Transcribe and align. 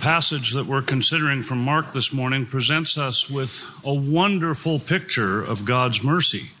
passage 0.00 0.52
that 0.52 0.64
we're 0.64 0.80
considering 0.80 1.42
from 1.42 1.62
Mark 1.62 1.92
this 1.92 2.10
morning 2.10 2.46
presents 2.46 2.96
us 2.96 3.28
with 3.28 3.78
a 3.84 3.92
wonderful 3.92 4.78
picture 4.78 5.42
of 5.42 5.66
God's 5.66 6.02
mercy, 6.02 6.52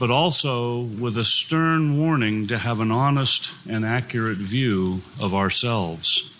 but 0.00 0.10
also 0.10 0.80
with 0.80 1.16
a 1.16 1.22
stern 1.22 1.96
warning 1.96 2.48
to 2.48 2.58
have 2.58 2.80
an 2.80 2.90
honest 2.90 3.68
and 3.68 3.86
accurate 3.86 4.38
view 4.38 4.98
of 5.20 5.32
ourselves. 5.32 6.36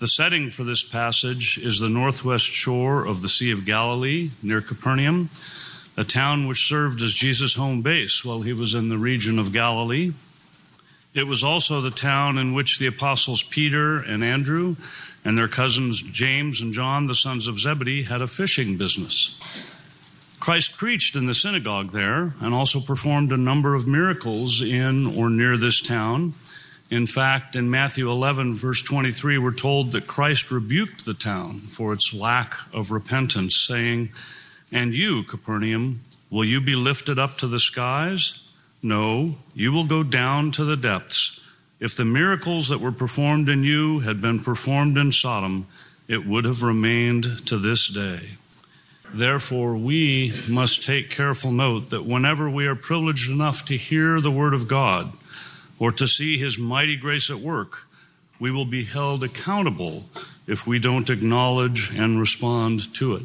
The 0.00 0.06
setting 0.06 0.50
for 0.50 0.64
this 0.64 0.82
passage 0.82 1.56
is 1.56 1.80
the 1.80 1.88
northwest 1.88 2.44
shore 2.44 3.06
of 3.06 3.22
the 3.22 3.28
Sea 3.30 3.50
of 3.50 3.64
Galilee 3.64 4.32
near 4.42 4.60
Capernaum, 4.60 5.30
a 5.96 6.04
town 6.04 6.46
which 6.46 6.68
served 6.68 7.00
as 7.00 7.14
Jesus' 7.14 7.54
home 7.54 7.80
base 7.80 8.22
while 8.22 8.42
he 8.42 8.52
was 8.52 8.74
in 8.74 8.90
the 8.90 8.98
region 8.98 9.38
of 9.38 9.54
Galilee. 9.54 10.12
It 11.12 11.26
was 11.26 11.42
also 11.42 11.80
the 11.80 11.90
town 11.90 12.38
in 12.38 12.54
which 12.54 12.78
the 12.78 12.86
apostles 12.86 13.42
Peter 13.42 13.98
and 13.98 14.22
Andrew 14.22 14.76
and 15.24 15.36
their 15.36 15.48
cousins 15.48 16.02
James 16.02 16.60
and 16.60 16.72
John, 16.72 17.06
the 17.06 17.14
sons 17.14 17.48
of 17.48 17.58
Zebedee, 17.58 18.04
had 18.04 18.20
a 18.20 18.28
fishing 18.28 18.76
business. 18.76 19.36
Christ 20.38 20.78
preached 20.78 21.16
in 21.16 21.26
the 21.26 21.34
synagogue 21.34 21.90
there 21.90 22.34
and 22.40 22.54
also 22.54 22.80
performed 22.80 23.32
a 23.32 23.36
number 23.36 23.74
of 23.74 23.86
miracles 23.86 24.62
in 24.62 25.06
or 25.18 25.28
near 25.28 25.56
this 25.56 25.82
town. 25.82 26.34
In 26.90 27.06
fact, 27.06 27.56
in 27.56 27.70
Matthew 27.70 28.10
11, 28.10 28.54
verse 28.54 28.82
23, 28.82 29.36
we're 29.36 29.52
told 29.52 29.92
that 29.92 30.06
Christ 30.06 30.50
rebuked 30.50 31.04
the 31.04 31.14
town 31.14 31.60
for 31.60 31.92
its 31.92 32.14
lack 32.14 32.54
of 32.72 32.90
repentance, 32.90 33.56
saying, 33.56 34.10
And 34.72 34.94
you, 34.94 35.24
Capernaum, 35.24 36.00
will 36.30 36.44
you 36.44 36.60
be 36.60 36.74
lifted 36.74 37.18
up 37.18 37.36
to 37.38 37.46
the 37.46 37.60
skies? 37.60 38.49
No, 38.82 39.36
you 39.54 39.72
will 39.72 39.86
go 39.86 40.02
down 40.02 40.52
to 40.52 40.64
the 40.64 40.76
depths. 40.76 41.46
If 41.80 41.96
the 41.96 42.04
miracles 42.04 42.68
that 42.68 42.80
were 42.80 42.92
performed 42.92 43.48
in 43.48 43.62
you 43.62 44.00
had 44.00 44.20
been 44.20 44.40
performed 44.40 44.96
in 44.96 45.12
Sodom, 45.12 45.66
it 46.08 46.26
would 46.26 46.44
have 46.44 46.62
remained 46.62 47.46
to 47.46 47.56
this 47.56 47.88
day. 47.88 48.36
Therefore, 49.12 49.76
we 49.76 50.32
must 50.48 50.84
take 50.84 51.10
careful 51.10 51.50
note 51.50 51.90
that 51.90 52.06
whenever 52.06 52.48
we 52.48 52.66
are 52.66 52.76
privileged 52.76 53.30
enough 53.30 53.64
to 53.66 53.76
hear 53.76 54.20
the 54.20 54.30
Word 54.30 54.54
of 54.54 54.68
God 54.68 55.12
or 55.78 55.90
to 55.92 56.06
see 56.06 56.38
His 56.38 56.58
mighty 56.58 56.96
grace 56.96 57.30
at 57.30 57.38
work, 57.38 57.86
we 58.38 58.50
will 58.50 58.64
be 58.64 58.84
held 58.84 59.22
accountable 59.24 60.04
if 60.46 60.66
we 60.66 60.78
don't 60.78 61.10
acknowledge 61.10 61.94
and 61.96 62.20
respond 62.20 62.92
to 62.94 63.14
it. 63.14 63.22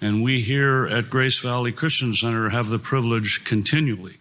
And 0.00 0.22
we 0.22 0.40
here 0.40 0.86
at 0.86 1.10
Grace 1.10 1.40
Valley 1.40 1.72
Christian 1.72 2.12
Center 2.12 2.50
have 2.50 2.68
the 2.68 2.78
privilege 2.78 3.44
continually. 3.44 4.18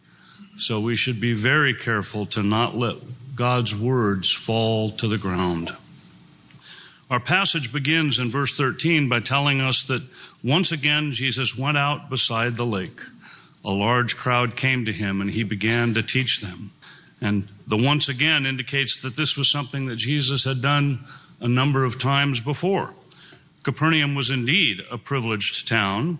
So 0.56 0.80
we 0.80 0.96
should 0.96 1.20
be 1.20 1.34
very 1.34 1.74
careful 1.74 2.26
to 2.28 2.44
not 2.44 2.76
let 2.76 2.98
God's 3.36 3.76
words 3.76 4.32
fall 4.32 4.92
to 4.92 5.08
the 5.08 5.18
ground. 5.18 5.72
Our 7.10 7.20
passage 7.20 7.74
begins 7.74 8.20
in 8.20 8.30
verse 8.30 8.56
13 8.56 9.10
by 9.10 9.20
telling 9.20 9.62
us 9.62 9.84
that 9.86 10.04
once 10.44 10.72
again 10.72 11.12
Jesus 11.12 11.58
went 11.58 11.78
out 11.78 12.10
beside 12.10 12.56
the 12.56 12.66
lake. 12.66 13.02
A 13.66 13.72
large 13.72 14.18
crowd 14.18 14.56
came 14.56 14.86
to 14.86 14.92
him 14.92 15.22
and 15.22 15.32
he 15.32 15.44
began 15.44 15.94
to 15.94 16.04
teach 16.04 16.42
them. 16.42 16.72
And 17.22 17.48
the 17.68 17.78
once 17.78 18.10
again 18.10 18.46
indicates 18.46 19.00
that 19.02 19.16
this 19.16 19.38
was 19.38 19.50
something 19.50 19.86
that 19.88 19.96
Jesus 19.96 20.46
had 20.46 20.62
done 20.62 21.00
a 21.40 21.48
number 21.48 21.84
of 21.84 22.00
times 22.00 22.42
before. 22.42 22.94
Capernaum 23.64 24.14
was 24.14 24.30
indeed 24.30 24.82
a 24.92 24.98
privileged 24.98 25.68
town. 25.68 26.18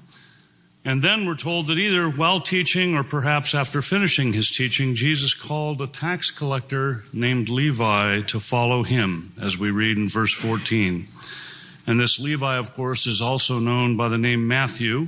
And 0.86 1.02
then 1.02 1.26
we're 1.26 1.36
told 1.36 1.68
that 1.68 1.78
either 1.78 2.10
while 2.10 2.42
teaching 2.42 2.94
or 2.94 3.04
perhaps 3.04 3.56
after 3.56 3.82
finishing 3.82 4.34
his 4.34 4.52
teaching, 4.52 4.96
Jesus 4.96 5.34
called 5.34 5.82
a 5.82 5.88
tax 5.88 6.30
collector 6.30 7.04
named 7.14 7.48
Levi 7.48 8.22
to 8.24 8.40
follow 8.40 8.84
him, 8.84 9.32
as 9.42 9.58
we 9.58 9.72
read 9.72 9.98
in 9.98 10.10
verse 10.10 10.34
14. 10.34 11.08
And 11.88 12.00
this 12.00 12.20
Levi, 12.20 12.58
of 12.58 12.74
course, 12.74 13.08
is 13.08 13.22
also 13.22 13.60
known 13.60 13.96
by 13.96 14.10
the 14.10 14.18
name 14.18 14.46
Matthew, 14.46 15.08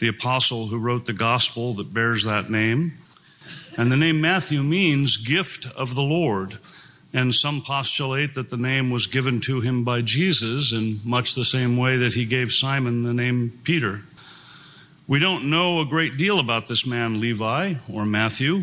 the 0.00 0.08
apostle 0.08 0.66
who 0.66 0.78
wrote 0.78 1.06
the 1.06 1.14
gospel 1.14 1.72
that 1.74 1.94
bears 1.94 2.24
that 2.24 2.50
name. 2.50 2.92
And 3.78 3.90
the 3.90 3.96
name 3.96 4.20
Matthew 4.20 4.62
means 4.62 5.16
gift 5.16 5.66
of 5.76 5.94
the 5.94 6.02
Lord. 6.02 6.58
And 7.14 7.34
some 7.34 7.62
postulate 7.62 8.34
that 8.34 8.50
the 8.50 8.58
name 8.58 8.90
was 8.90 9.06
given 9.06 9.40
to 9.42 9.62
him 9.62 9.82
by 9.82 10.02
Jesus 10.02 10.74
in 10.74 11.00
much 11.04 11.34
the 11.34 11.44
same 11.44 11.78
way 11.78 11.96
that 11.96 12.12
he 12.12 12.26
gave 12.26 12.52
Simon 12.52 13.02
the 13.02 13.14
name 13.14 13.58
Peter. 13.64 14.02
We 15.08 15.20
don't 15.20 15.48
know 15.48 15.80
a 15.80 15.86
great 15.86 16.16
deal 16.16 16.40
about 16.40 16.66
this 16.66 16.84
man, 16.84 17.20
Levi 17.20 17.74
or 17.92 18.04
Matthew. 18.04 18.62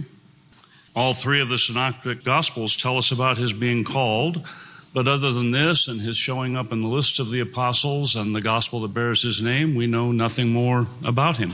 All 0.94 1.14
three 1.14 1.40
of 1.42 1.48
the 1.48 1.58
Synoptic 1.58 2.26
Gospels 2.26 2.76
tell 2.76 2.98
us 2.98 3.14
about 3.14 3.38
his 3.38 3.54
being 3.54 3.86
called, 3.86 4.46
but 4.94 5.08
other 5.08 5.32
than 5.32 5.52
this 5.52 5.88
and 5.88 6.02
his 6.02 6.18
showing 6.18 6.58
up 6.58 6.74
in 6.74 6.82
the 6.82 6.90
lists 6.90 7.18
of 7.20 7.32
the 7.32 7.40
apostles 7.40 8.18
and 8.18 8.36
the 8.36 8.42
gospel 8.42 8.82
that 8.82 8.94
bears 8.94 9.22
his 9.22 9.42
name, 9.42 9.74
we 9.74 9.88
know 9.88 10.12
nothing 10.12 10.52
more 10.52 10.88
about 11.06 11.38
him. 11.38 11.52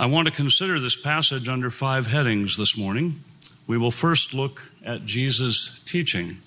I 0.00 0.06
want 0.06 0.26
to 0.26 0.34
consider 0.34 0.80
this 0.80 1.00
passage 1.00 1.48
under 1.48 1.70
five 1.70 2.08
headings 2.08 2.56
this 2.56 2.76
morning. 2.76 3.20
We 3.68 3.78
will 3.78 3.92
first 3.92 4.34
look 4.34 4.72
at 4.84 5.04
Jesus' 5.04 5.78
teaching, 5.84 6.38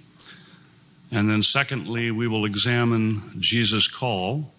and 1.09 1.29
then 1.29 1.41
secondly, 1.41 2.11
we 2.11 2.27
will 2.27 2.43
examine 2.43 3.21
Jesus' 3.39 3.87
call. 3.87 4.51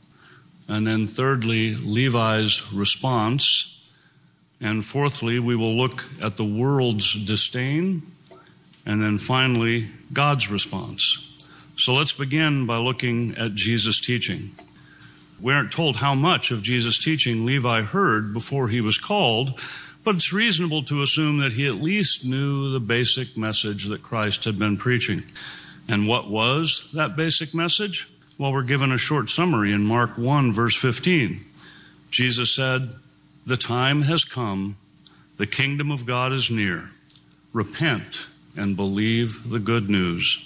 And 0.68 0.86
then, 0.86 1.06
thirdly, 1.06 1.74
Levi's 1.74 2.72
response. 2.72 3.72
And 4.60 4.84
fourthly, 4.84 5.38
we 5.38 5.54
will 5.54 5.76
look 5.76 6.04
at 6.22 6.36
the 6.36 6.44
world's 6.44 7.24
disdain. 7.24 8.02
And 8.84 9.02
then 9.02 9.18
finally, 9.18 9.90
God's 10.12 10.50
response. 10.50 11.22
So 11.76 11.94
let's 11.94 12.12
begin 12.12 12.66
by 12.66 12.78
looking 12.78 13.36
at 13.36 13.54
Jesus' 13.54 14.00
teaching. 14.00 14.52
We 15.40 15.52
aren't 15.52 15.72
told 15.72 15.96
how 15.96 16.14
much 16.14 16.50
of 16.50 16.62
Jesus' 16.62 16.98
teaching 16.98 17.44
Levi 17.44 17.82
heard 17.82 18.32
before 18.32 18.68
he 18.68 18.80
was 18.80 18.96
called, 18.96 19.60
but 20.02 20.14
it's 20.14 20.32
reasonable 20.32 20.82
to 20.84 21.02
assume 21.02 21.38
that 21.38 21.52
he 21.52 21.66
at 21.66 21.74
least 21.74 22.24
knew 22.24 22.70
the 22.70 22.80
basic 22.80 23.36
message 23.36 23.84
that 23.86 24.02
Christ 24.02 24.44
had 24.44 24.58
been 24.58 24.78
preaching. 24.78 25.24
And 25.88 26.08
what 26.08 26.30
was 26.30 26.90
that 26.94 27.16
basic 27.16 27.54
message? 27.54 28.08
Well, 28.38 28.52
we're 28.52 28.64
given 28.64 28.92
a 28.92 28.98
short 28.98 29.30
summary 29.30 29.72
in 29.72 29.86
Mark 29.86 30.18
1, 30.18 30.52
verse 30.52 30.76
15. 30.76 31.40
Jesus 32.10 32.54
said, 32.54 32.90
The 33.46 33.56
time 33.56 34.02
has 34.02 34.26
come, 34.26 34.76
the 35.38 35.46
kingdom 35.46 35.90
of 35.90 36.04
God 36.04 36.32
is 36.32 36.50
near. 36.50 36.90
Repent 37.54 38.26
and 38.54 38.76
believe 38.76 39.48
the 39.48 39.58
good 39.58 39.88
news. 39.88 40.42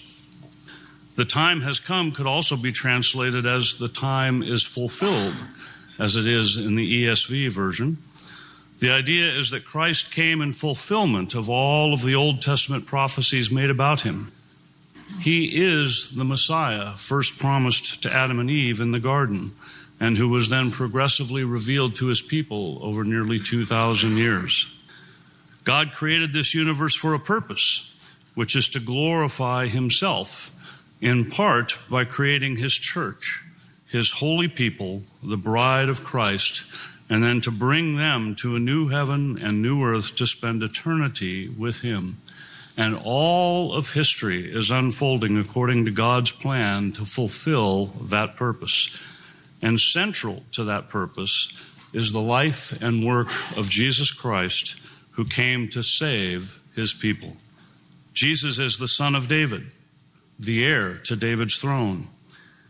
The 1.16 1.24
time 1.24 1.62
has 1.62 1.80
come 1.80 2.12
could 2.12 2.28
also 2.28 2.56
be 2.56 2.70
translated 2.70 3.44
as 3.44 3.78
the 3.78 3.88
time 3.88 4.44
is 4.44 4.64
fulfilled, 4.64 5.34
as 5.98 6.14
it 6.14 6.28
is 6.28 6.58
in 6.58 6.76
the 6.76 7.06
ESV 7.06 7.50
version. 7.50 7.98
The 8.78 8.92
idea 8.92 9.32
is 9.32 9.50
that 9.50 9.64
Christ 9.64 10.14
came 10.14 10.40
in 10.40 10.52
fulfillment 10.52 11.34
of 11.34 11.50
all 11.50 11.92
of 11.92 12.04
the 12.04 12.14
Old 12.14 12.40
Testament 12.40 12.86
prophecies 12.86 13.50
made 13.50 13.68
about 13.68 14.02
him. 14.02 14.30
He 15.20 15.62
is 15.62 16.14
the 16.16 16.24
Messiah 16.24 16.96
first 16.96 17.38
promised 17.38 18.02
to 18.02 18.12
Adam 18.12 18.38
and 18.38 18.50
Eve 18.50 18.80
in 18.80 18.92
the 18.92 19.00
garden, 19.00 19.52
and 20.00 20.16
who 20.16 20.30
was 20.30 20.48
then 20.48 20.70
progressively 20.70 21.44
revealed 21.44 21.94
to 21.96 22.06
his 22.06 22.22
people 22.22 22.78
over 22.80 23.04
nearly 23.04 23.38
2,000 23.38 24.16
years. 24.16 24.76
God 25.64 25.92
created 25.92 26.32
this 26.32 26.54
universe 26.54 26.94
for 26.94 27.12
a 27.12 27.18
purpose, 27.18 27.94
which 28.34 28.56
is 28.56 28.66
to 28.70 28.80
glorify 28.80 29.66
himself, 29.66 30.82
in 31.02 31.28
part 31.28 31.78
by 31.90 32.04
creating 32.04 32.56
his 32.56 32.72
church, 32.72 33.44
his 33.88 34.12
holy 34.12 34.48
people, 34.48 35.02
the 35.22 35.36
bride 35.36 35.90
of 35.90 36.02
Christ, 36.02 36.78
and 37.10 37.22
then 37.22 37.42
to 37.42 37.50
bring 37.50 37.96
them 37.96 38.34
to 38.36 38.56
a 38.56 38.60
new 38.60 38.88
heaven 38.88 39.38
and 39.38 39.60
new 39.60 39.84
earth 39.84 40.16
to 40.16 40.26
spend 40.26 40.62
eternity 40.62 41.46
with 41.46 41.80
him. 41.82 42.16
And 42.80 42.98
all 43.04 43.74
of 43.74 43.92
history 43.92 44.50
is 44.50 44.70
unfolding 44.70 45.36
according 45.36 45.84
to 45.84 45.90
God's 45.90 46.32
plan 46.32 46.92
to 46.92 47.04
fulfill 47.04 47.84
that 48.08 48.36
purpose. 48.36 48.98
And 49.60 49.78
central 49.78 50.44
to 50.52 50.64
that 50.64 50.88
purpose 50.88 51.52
is 51.92 52.14
the 52.14 52.22
life 52.22 52.80
and 52.80 53.04
work 53.04 53.28
of 53.54 53.68
Jesus 53.68 54.10
Christ, 54.10 54.82
who 55.10 55.26
came 55.26 55.68
to 55.68 55.82
save 55.82 56.62
his 56.74 56.94
people. 56.94 57.36
Jesus 58.14 58.58
is 58.58 58.78
the 58.78 58.88
son 58.88 59.14
of 59.14 59.28
David, 59.28 59.74
the 60.38 60.64
heir 60.64 60.96
to 61.04 61.16
David's 61.16 61.58
throne. 61.60 62.08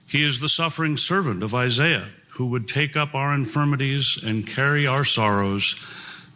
He 0.09 0.25
is 0.25 0.41
the 0.41 0.49
suffering 0.49 0.97
servant 0.97 1.45
of 1.45 1.55
Isaiah, 1.55 2.09
who 2.31 2.47
would 2.47 2.67
take 2.67 2.97
up 2.97 3.15
our 3.15 3.33
infirmities 3.33 4.21
and 4.27 4.45
carry 4.45 4.89
our 4.89 5.05
sorrows 5.05 5.77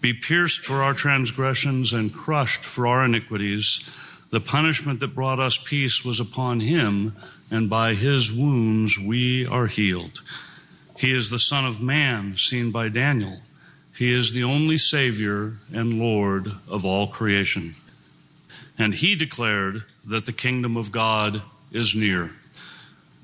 be 0.05 0.12
pierced 0.12 0.67
for 0.67 0.83
our 0.83 0.93
transgressions 0.93 1.95
and 1.95 2.12
crushed 2.12 2.62
for 2.62 2.87
our 2.87 3.06
iniquities. 3.06 3.91
The 4.29 4.39
punishment 4.39 5.01
that 5.01 5.15
brought 5.15 5.41
us 5.41 5.56
peace 5.56 6.05
was 6.05 6.21
upon 6.21 6.61
him, 6.61 7.17
and 7.51 7.71
by 7.71 7.95
his 7.95 8.31
wounds 8.31 8.99
we 8.99 9.47
are 9.47 9.67
healed. 9.67 10.21
He 10.99 11.11
is 11.11 11.31
the 11.31 11.39
Son 11.39 11.65
of 11.65 11.81
Man, 11.81 12.37
seen 12.37 12.71
by 12.71 12.91
Daniel. 12.91 13.41
He 13.97 14.12
is 14.12 14.35
the 14.35 14.45
only 14.45 14.77
Savior 14.77 15.56
and 15.73 15.99
Lord 15.99 16.49
of 16.69 16.85
all 16.85 17.06
creation. 17.06 17.73
And 18.77 18.93
he 18.93 19.15
declared 19.15 19.85
that 20.06 20.27
the 20.27 20.35
kingdom 20.35 20.77
of 20.77 20.93
God 20.93 21.41
is 21.73 21.97
near. 21.97 22.33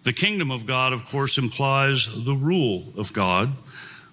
The 0.05 0.15
kingdom 0.15 0.51
of 0.51 0.65
God, 0.65 0.95
of 0.95 1.05
course, 1.05 1.37
implies 1.37 2.25
the 2.25 2.37
rule 2.37 2.87
of 2.97 3.13
God. 3.13 3.53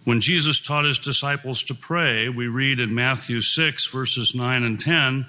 When 0.07 0.21
Jesus 0.21 0.61
taught 0.61 0.85
his 0.85 0.99
disciples 0.99 1.63
to 1.63 1.75
pray, 1.75 2.29
we 2.29 2.47
read 2.47 2.79
in 2.79 2.95
Matthew 2.95 3.41
6, 3.41 3.91
verses 3.91 4.33
9 4.33 4.63
and 4.63 4.79
10, 4.79 5.25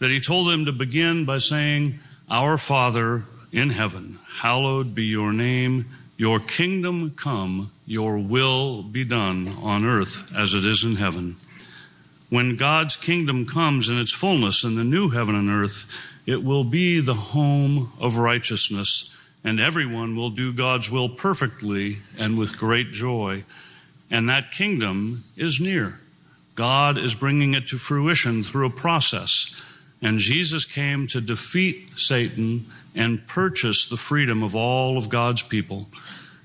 that 0.00 0.10
he 0.10 0.18
told 0.18 0.50
them 0.50 0.64
to 0.64 0.72
begin 0.72 1.24
by 1.24 1.38
saying, 1.38 2.00
Our 2.28 2.58
Father 2.58 3.22
in 3.52 3.70
heaven, 3.70 4.18
hallowed 4.40 4.96
be 4.96 5.04
your 5.04 5.32
name, 5.32 5.84
your 6.16 6.40
kingdom 6.40 7.12
come, 7.12 7.70
your 7.86 8.18
will 8.18 8.82
be 8.82 9.04
done 9.04 9.46
on 9.62 9.84
earth 9.84 10.36
as 10.36 10.54
it 10.54 10.64
is 10.64 10.82
in 10.82 10.96
heaven. 10.96 11.36
When 12.28 12.56
God's 12.56 12.96
kingdom 12.96 13.46
comes 13.46 13.88
in 13.88 13.96
its 13.96 14.12
fullness 14.12 14.64
in 14.64 14.74
the 14.74 14.82
new 14.82 15.10
heaven 15.10 15.36
and 15.36 15.48
earth, 15.48 15.86
it 16.26 16.42
will 16.42 16.64
be 16.64 16.98
the 16.98 17.14
home 17.14 17.92
of 18.00 18.18
righteousness, 18.18 19.16
and 19.44 19.60
everyone 19.60 20.16
will 20.16 20.30
do 20.30 20.52
God's 20.52 20.90
will 20.90 21.10
perfectly 21.10 21.98
and 22.18 22.36
with 22.36 22.58
great 22.58 22.90
joy. 22.90 23.44
And 24.10 24.28
that 24.28 24.50
kingdom 24.50 25.24
is 25.36 25.60
near. 25.60 25.98
God 26.54 26.96
is 26.96 27.14
bringing 27.14 27.54
it 27.54 27.66
to 27.68 27.78
fruition 27.78 28.42
through 28.42 28.66
a 28.66 28.70
process. 28.70 29.54
And 30.00 30.18
Jesus 30.18 30.64
came 30.64 31.06
to 31.08 31.20
defeat 31.20 31.98
Satan 31.98 32.64
and 32.94 33.26
purchase 33.26 33.86
the 33.86 33.96
freedom 33.96 34.42
of 34.42 34.54
all 34.54 34.96
of 34.96 35.08
God's 35.08 35.42
people. 35.42 35.88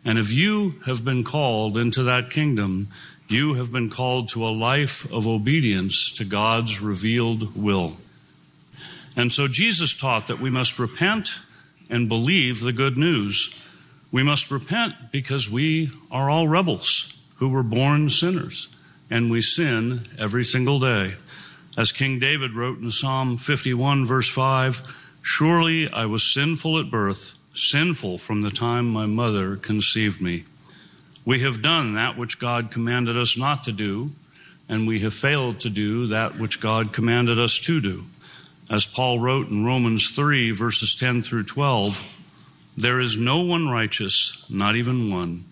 And 0.04 0.18
if 0.18 0.32
you 0.32 0.82
have 0.86 1.06
been 1.06 1.24
called 1.24 1.78
into 1.78 2.04
that 2.04 2.30
kingdom, 2.30 2.88
you 3.28 3.54
have 3.54 3.72
been 3.72 3.90
called 3.90 4.28
to 4.30 4.46
a 4.46 4.50
life 4.50 5.12
of 5.14 5.28
obedience 5.28 6.12
to 6.14 6.26
God's 6.26 6.82
revealed 6.82 7.56
will. 7.56 7.94
And 9.16 9.32
so 9.32 9.48
Jesus 9.48 9.96
taught 9.96 10.28
that 10.28 10.40
we 10.40 10.50
must 10.50 10.80
repent 10.80 11.40
and 11.90 12.10
believe 12.10 12.62
the 12.62 12.74
good 12.74 12.98
news. 12.98 13.66
We 14.12 14.24
must 14.24 14.52
repent 14.52 14.96
because 15.12 15.50
we 15.50 15.90
are 16.10 16.30
all 16.30 16.48
rebels 16.48 17.16
who 17.42 17.50
were 17.50 17.64
born 17.64 18.08
sinners, 18.08 18.68
and 19.10 19.32
we 19.32 19.42
sin 19.42 20.00
every 20.20 20.46
single 20.46 20.80
day. 20.80 21.16
As 21.76 21.92
King 21.92 22.20
David 22.20 22.54
wrote 22.54 22.78
in 22.78 22.92
Psalm 22.92 23.36
51, 23.36 24.06
verse 24.06 24.30
5, 24.30 25.18
Surely 25.24 25.92
I 25.92 26.06
was 26.06 26.22
sinful 26.22 26.80
at 26.80 26.92
birth, 26.92 27.40
sinful 27.56 28.20
from 28.20 28.44
the 28.44 28.52
time 28.52 28.88
my 28.88 29.08
mother 29.08 29.56
conceived 29.56 30.22
me. 30.22 30.44
We 31.26 31.40
have 31.40 31.64
done 31.64 31.96
that 31.96 32.16
which 32.16 32.40
God 32.40 32.70
commanded 32.70 33.18
us 33.18 33.36
not 33.36 33.64
to 33.64 33.72
do, 33.72 34.10
and 34.70 34.88
we 34.88 35.00
have 35.00 35.14
failed 35.16 35.60
to 35.62 35.70
do 35.72 36.06
that 36.08 36.38
which 36.38 36.62
God 36.62 36.94
commanded 36.94 37.40
us 37.40 37.60
to 37.62 37.82
do. 37.82 38.04
As 38.70 38.86
Paul 38.86 39.20
wrote 39.20 39.50
in 39.50 39.66
Romans 39.66 40.12
3, 40.12 40.52
verses 40.52 40.94
10 40.94 41.24
through 41.24 41.46
12, 41.46 42.22
there 42.78 43.00
is 43.00 43.18
no 43.18 43.40
one 43.40 43.68
righteous, 43.68 44.46
not 44.48 44.76
even 44.76 45.12
one. 45.12 45.46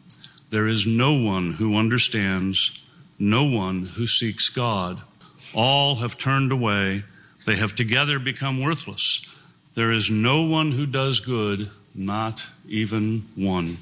There 0.50 0.68
is 0.68 0.88
no 0.88 1.14
one 1.14 1.52
who 1.52 1.78
understands, 1.78 2.84
no 3.20 3.44
one 3.44 3.84
who 3.84 4.08
seeks 4.08 4.50
God. 4.50 5.00
All 5.54 5.98
have 5.98 6.18
turned 6.18 6.52
away, 6.52 7.04
they 7.46 7.56
have 7.56 7.76
together 7.76 8.20
become 8.20 8.62
worthless. 8.62 9.26
There 9.76 9.92
is 9.92 10.10
no 10.10 10.44
one 10.44 10.72
who 10.72 10.86
does 10.86 11.20
good, 11.20 11.70
not 11.94 12.50
even 12.68 13.26
one. 13.36 13.78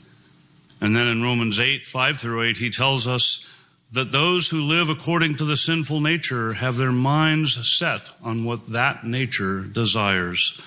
And 0.80 0.96
then 0.96 1.08
in 1.08 1.22
Romans 1.22 1.60
8, 1.60 1.86
5 1.86 2.18
through 2.18 2.50
8, 2.50 2.58
he 2.58 2.70
tells 2.70 3.08
us 3.08 3.52
that 3.92 4.12
those 4.12 4.50
who 4.50 4.62
live 4.62 4.90
according 4.90 5.36
to 5.36 5.46
the 5.46 5.58
sinful 5.58 6.02
nature 6.02 6.54
have 6.54 6.78
their 6.78 6.92
minds 6.92 7.68
set 7.78 8.10
on 8.22 8.44
what 8.44 8.68
that 8.68 9.06
nature 9.06 9.62
desires. 9.62 10.62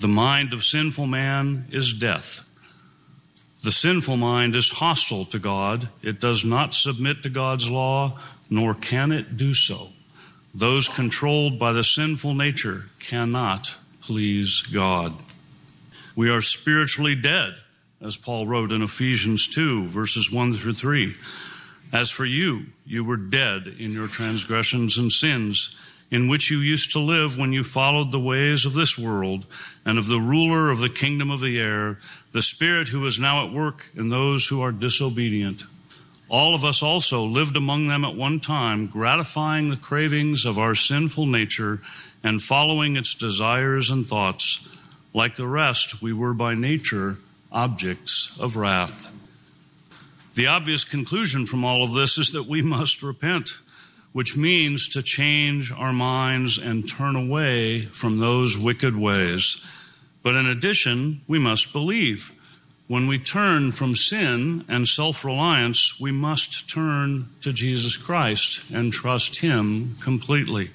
The 0.00 0.08
mind 0.08 0.52
of 0.52 0.62
sinful 0.62 1.06
man 1.06 1.66
is 1.70 1.92
death. 1.92 2.48
The 3.64 3.72
sinful 3.72 4.18
mind 4.18 4.56
is 4.56 4.72
hostile 4.72 5.24
to 5.24 5.38
God. 5.38 5.88
It 6.02 6.20
does 6.20 6.44
not 6.44 6.74
submit 6.74 7.22
to 7.22 7.30
God's 7.30 7.70
law, 7.70 8.18
nor 8.50 8.74
can 8.74 9.10
it 9.10 9.38
do 9.38 9.54
so. 9.54 9.88
Those 10.54 10.86
controlled 10.86 11.58
by 11.58 11.72
the 11.72 11.82
sinful 11.82 12.34
nature 12.34 12.84
cannot 13.00 13.78
please 14.02 14.60
God. 14.60 15.14
We 16.14 16.28
are 16.28 16.42
spiritually 16.42 17.14
dead 17.14 17.54
as 18.02 18.18
Paul 18.18 18.46
wrote 18.46 18.70
in 18.70 18.82
Ephesians 18.82 19.48
2, 19.48 19.86
verses 19.86 20.30
1 20.30 20.52
through 20.52 20.74
3. 20.74 21.14
As 21.90 22.10
for 22.10 22.26
you, 22.26 22.66
you 22.84 23.02
were 23.02 23.16
dead 23.16 23.66
in 23.78 23.92
your 23.92 24.08
transgressions 24.08 24.98
and 24.98 25.10
sins, 25.10 25.80
in 26.14 26.28
which 26.28 26.48
you 26.48 26.58
used 26.58 26.92
to 26.92 27.00
live 27.00 27.36
when 27.36 27.52
you 27.52 27.64
followed 27.64 28.12
the 28.12 28.20
ways 28.20 28.64
of 28.64 28.74
this 28.74 28.96
world 28.96 29.44
and 29.84 29.98
of 29.98 30.06
the 30.06 30.20
ruler 30.20 30.70
of 30.70 30.78
the 30.78 30.88
kingdom 30.88 31.28
of 31.28 31.40
the 31.40 31.60
air, 31.60 31.98
the 32.30 32.40
Spirit 32.40 32.86
who 32.86 33.04
is 33.04 33.18
now 33.18 33.44
at 33.44 33.52
work 33.52 33.88
in 33.96 34.10
those 34.10 34.46
who 34.46 34.62
are 34.62 34.70
disobedient. 34.70 35.64
All 36.28 36.54
of 36.54 36.64
us 36.64 36.84
also 36.84 37.24
lived 37.24 37.56
among 37.56 37.88
them 37.88 38.04
at 38.04 38.14
one 38.14 38.38
time, 38.38 38.86
gratifying 38.86 39.70
the 39.70 39.76
cravings 39.76 40.46
of 40.46 40.56
our 40.56 40.76
sinful 40.76 41.26
nature 41.26 41.80
and 42.22 42.40
following 42.40 42.96
its 42.96 43.16
desires 43.16 43.90
and 43.90 44.06
thoughts. 44.06 44.68
Like 45.12 45.34
the 45.34 45.48
rest, 45.48 46.00
we 46.00 46.12
were 46.12 46.32
by 46.32 46.54
nature 46.54 47.16
objects 47.50 48.38
of 48.40 48.54
wrath. 48.54 49.10
The 50.36 50.46
obvious 50.46 50.84
conclusion 50.84 51.44
from 51.44 51.64
all 51.64 51.82
of 51.82 51.92
this 51.92 52.18
is 52.18 52.30
that 52.34 52.46
we 52.46 52.62
must 52.62 53.02
repent, 53.02 53.58
which 54.14 54.36
means 54.36 54.88
to 54.88 55.02
change 55.02 55.72
our 55.72 55.92
minds 55.92 56.56
and 56.56 56.88
turn 56.88 57.16
away 57.16 57.80
from 57.80 58.20
those 58.20 58.56
wicked 58.56 58.96
ways. 58.96 59.60
But 60.22 60.36
in 60.36 60.46
addition, 60.46 61.22
we 61.26 61.40
must 61.40 61.72
believe. 61.72 62.30
When 62.86 63.08
we 63.08 63.18
turn 63.18 63.72
from 63.72 63.96
sin 63.96 64.64
and 64.68 64.86
self 64.86 65.24
reliance, 65.24 65.98
we 65.98 66.12
must 66.12 66.70
turn 66.70 67.28
to 67.40 67.52
Jesus 67.52 67.96
Christ 67.96 68.70
and 68.70 68.92
trust 68.92 69.40
Him 69.40 69.96
completely. 70.00 70.70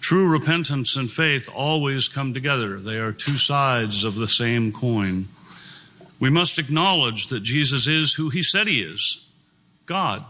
True 0.00 0.26
repentance 0.26 0.96
and 0.96 1.10
faith 1.10 1.50
always 1.54 2.08
come 2.08 2.32
together, 2.32 2.78
they 2.78 2.98
are 2.98 3.12
two 3.12 3.36
sides 3.36 4.02
of 4.02 4.14
the 4.14 4.28
same 4.28 4.72
coin. 4.72 5.26
We 6.18 6.30
must 6.30 6.58
acknowledge 6.58 7.26
that 7.26 7.42
Jesus 7.42 7.86
is 7.86 8.14
who 8.14 8.30
he 8.30 8.42
said 8.42 8.66
he 8.66 8.80
is 8.80 9.26
God, 9.84 10.24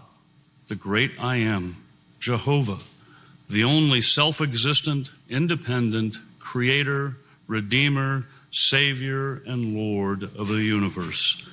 the 0.66 0.74
great 0.74 1.22
I 1.22 1.36
am, 1.36 1.76
Jehovah, 2.20 2.78
the 3.48 3.64
only 3.64 4.00
self 4.00 4.40
existent, 4.40 5.10
independent 5.28 6.16
creator, 6.38 7.16
redeemer, 7.46 8.26
savior, 8.50 9.42
and 9.46 9.76
Lord 9.76 10.22
of 10.22 10.48
the 10.48 10.62
universe. 10.62 11.48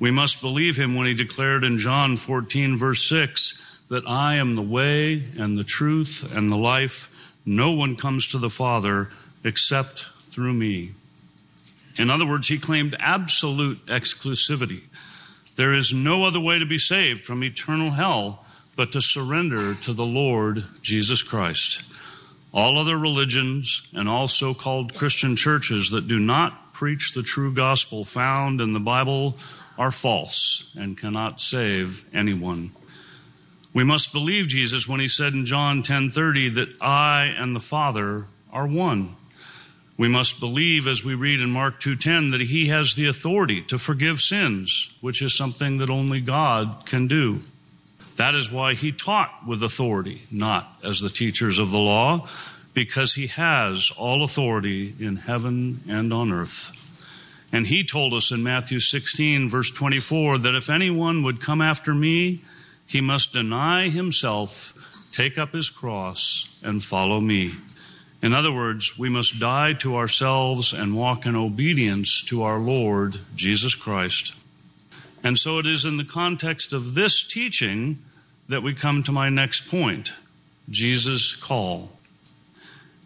We 0.00 0.10
must 0.10 0.40
believe 0.40 0.76
him 0.76 0.94
when 0.94 1.06
he 1.06 1.14
declared 1.14 1.64
in 1.64 1.78
John 1.78 2.16
14, 2.16 2.76
verse 2.76 3.08
6, 3.08 3.80
that 3.88 4.08
I 4.08 4.36
am 4.36 4.54
the 4.54 4.62
way 4.62 5.24
and 5.36 5.58
the 5.58 5.64
truth 5.64 6.36
and 6.36 6.52
the 6.52 6.56
life. 6.56 7.34
No 7.44 7.72
one 7.72 7.96
comes 7.96 8.30
to 8.30 8.38
the 8.38 8.50
Father 8.50 9.08
except 9.42 10.06
through 10.20 10.52
me. 10.52 10.92
In 11.98 12.10
other 12.10 12.26
words, 12.26 12.46
he 12.46 12.58
claimed 12.58 12.94
absolute 13.00 13.84
exclusivity. 13.86 14.82
There 15.56 15.74
is 15.74 15.92
no 15.92 16.24
other 16.24 16.38
way 16.38 16.60
to 16.60 16.66
be 16.66 16.78
saved 16.78 17.26
from 17.26 17.42
eternal 17.42 17.90
hell 17.90 18.44
but 18.78 18.92
to 18.92 19.02
surrender 19.02 19.74
to 19.74 19.92
the 19.92 20.06
Lord 20.06 20.62
Jesus 20.82 21.20
Christ. 21.20 21.82
All 22.52 22.78
other 22.78 22.96
religions 22.96 23.82
and 23.92 24.08
all 24.08 24.28
so 24.28 24.54
called 24.54 24.94
Christian 24.94 25.34
churches 25.34 25.90
that 25.90 26.06
do 26.06 26.20
not 26.20 26.72
preach 26.72 27.12
the 27.12 27.24
true 27.24 27.52
gospel 27.52 28.04
found 28.04 28.60
in 28.60 28.74
the 28.74 28.78
Bible 28.78 29.36
are 29.76 29.90
false 29.90 30.72
and 30.78 30.96
cannot 30.96 31.40
save 31.40 32.04
anyone. 32.14 32.70
We 33.74 33.82
must 33.82 34.12
believe 34.12 34.46
Jesus 34.46 34.86
when 34.86 35.00
he 35.00 35.08
said 35.08 35.32
in 35.32 35.44
John 35.44 35.82
10:30 35.82 36.48
that 36.50 36.80
I 36.80 37.34
and 37.36 37.56
the 37.56 37.60
Father 37.60 38.26
are 38.52 38.68
one. 38.68 39.16
We 39.96 40.06
must 40.06 40.38
believe, 40.38 40.86
as 40.86 41.02
we 41.02 41.16
read 41.16 41.40
in 41.40 41.50
Mark 41.50 41.80
2:10, 41.80 42.30
that 42.30 42.42
he 42.42 42.68
has 42.68 42.94
the 42.94 43.06
authority 43.06 43.60
to 43.62 43.76
forgive 43.76 44.20
sins, 44.20 44.92
which 45.00 45.20
is 45.20 45.36
something 45.36 45.78
that 45.78 45.90
only 45.90 46.20
God 46.20 46.86
can 46.86 47.08
do. 47.08 47.42
That 48.18 48.34
is 48.34 48.50
why 48.50 48.74
he 48.74 48.90
taught 48.90 49.46
with 49.46 49.62
authority, 49.62 50.22
not 50.28 50.68
as 50.82 51.00
the 51.00 51.08
teachers 51.08 51.60
of 51.60 51.70
the 51.70 51.78
law, 51.78 52.28
because 52.74 53.14
he 53.14 53.28
has 53.28 53.92
all 53.96 54.24
authority 54.24 54.92
in 54.98 55.16
heaven 55.16 55.80
and 55.88 56.12
on 56.12 56.32
earth. 56.32 56.74
And 57.52 57.68
he 57.68 57.84
told 57.84 58.12
us 58.12 58.32
in 58.32 58.42
Matthew 58.42 58.80
16, 58.80 59.48
verse 59.48 59.70
24, 59.70 60.38
that 60.38 60.56
if 60.56 60.68
anyone 60.68 61.22
would 61.22 61.40
come 61.40 61.62
after 61.62 61.94
me, 61.94 62.42
he 62.88 63.00
must 63.00 63.32
deny 63.32 63.88
himself, 63.88 65.06
take 65.12 65.38
up 65.38 65.52
his 65.52 65.70
cross, 65.70 66.58
and 66.64 66.82
follow 66.82 67.20
me. 67.20 67.54
In 68.20 68.34
other 68.34 68.52
words, 68.52 68.98
we 68.98 69.08
must 69.08 69.38
die 69.38 69.74
to 69.74 69.94
ourselves 69.94 70.72
and 70.72 70.96
walk 70.96 71.24
in 71.24 71.36
obedience 71.36 72.24
to 72.24 72.42
our 72.42 72.58
Lord 72.58 73.18
Jesus 73.36 73.76
Christ. 73.76 74.34
And 75.22 75.38
so 75.38 75.60
it 75.60 75.66
is 75.66 75.84
in 75.84 75.98
the 75.98 76.04
context 76.04 76.72
of 76.72 76.94
this 76.96 77.22
teaching 77.22 78.02
that 78.48 78.62
we 78.62 78.74
come 78.74 79.02
to 79.02 79.12
my 79.12 79.28
next 79.28 79.68
point 79.68 80.12
Jesus' 80.70 81.34
call. 81.34 81.92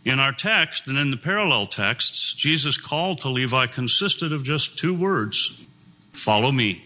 In 0.05 0.19
our 0.19 0.33
text 0.33 0.89
and 0.89 0.99
in 0.99 1.11
the 1.11 1.17
parallel 1.17 1.67
texts, 1.67 2.35
Jesus' 2.35 2.77
call 2.77 3.15
to 3.17 3.29
Levi 3.29 3.67
consisted 3.67 4.33
of 4.33 4.45
just 4.45 4.79
two 4.79 4.95
words 4.95 5.65
Follow 6.13 6.53
me. 6.53 6.85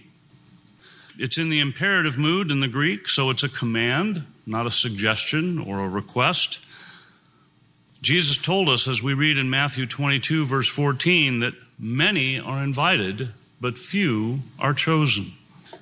It's 1.19 1.39
in 1.39 1.49
the 1.49 1.61
imperative 1.61 2.19
mood 2.19 2.51
in 2.51 2.61
the 2.61 2.69
Greek, 2.69 3.09
so 3.09 3.31
it's 3.31 3.43
a 3.43 3.49
command, 3.49 4.25
not 4.47 4.67
a 4.67 4.71
suggestion 4.71 5.59
or 5.59 5.81
a 5.81 5.89
request. 5.89 6.65
Jesus 8.03 8.37
told 8.37 8.69
us, 8.69 8.87
as 8.87 9.03
we 9.03 9.15
read 9.15 9.39
in 9.39 9.51
Matthew 9.51 9.87
22, 9.87 10.45
verse 10.45 10.69
14, 10.69 11.41
that 11.41 11.55
many 11.79 12.39
are 12.39 12.63
invited, 12.63 13.31
but 13.61 13.79
few 13.79 14.41
are 14.61 14.75
chosen. 14.75 15.33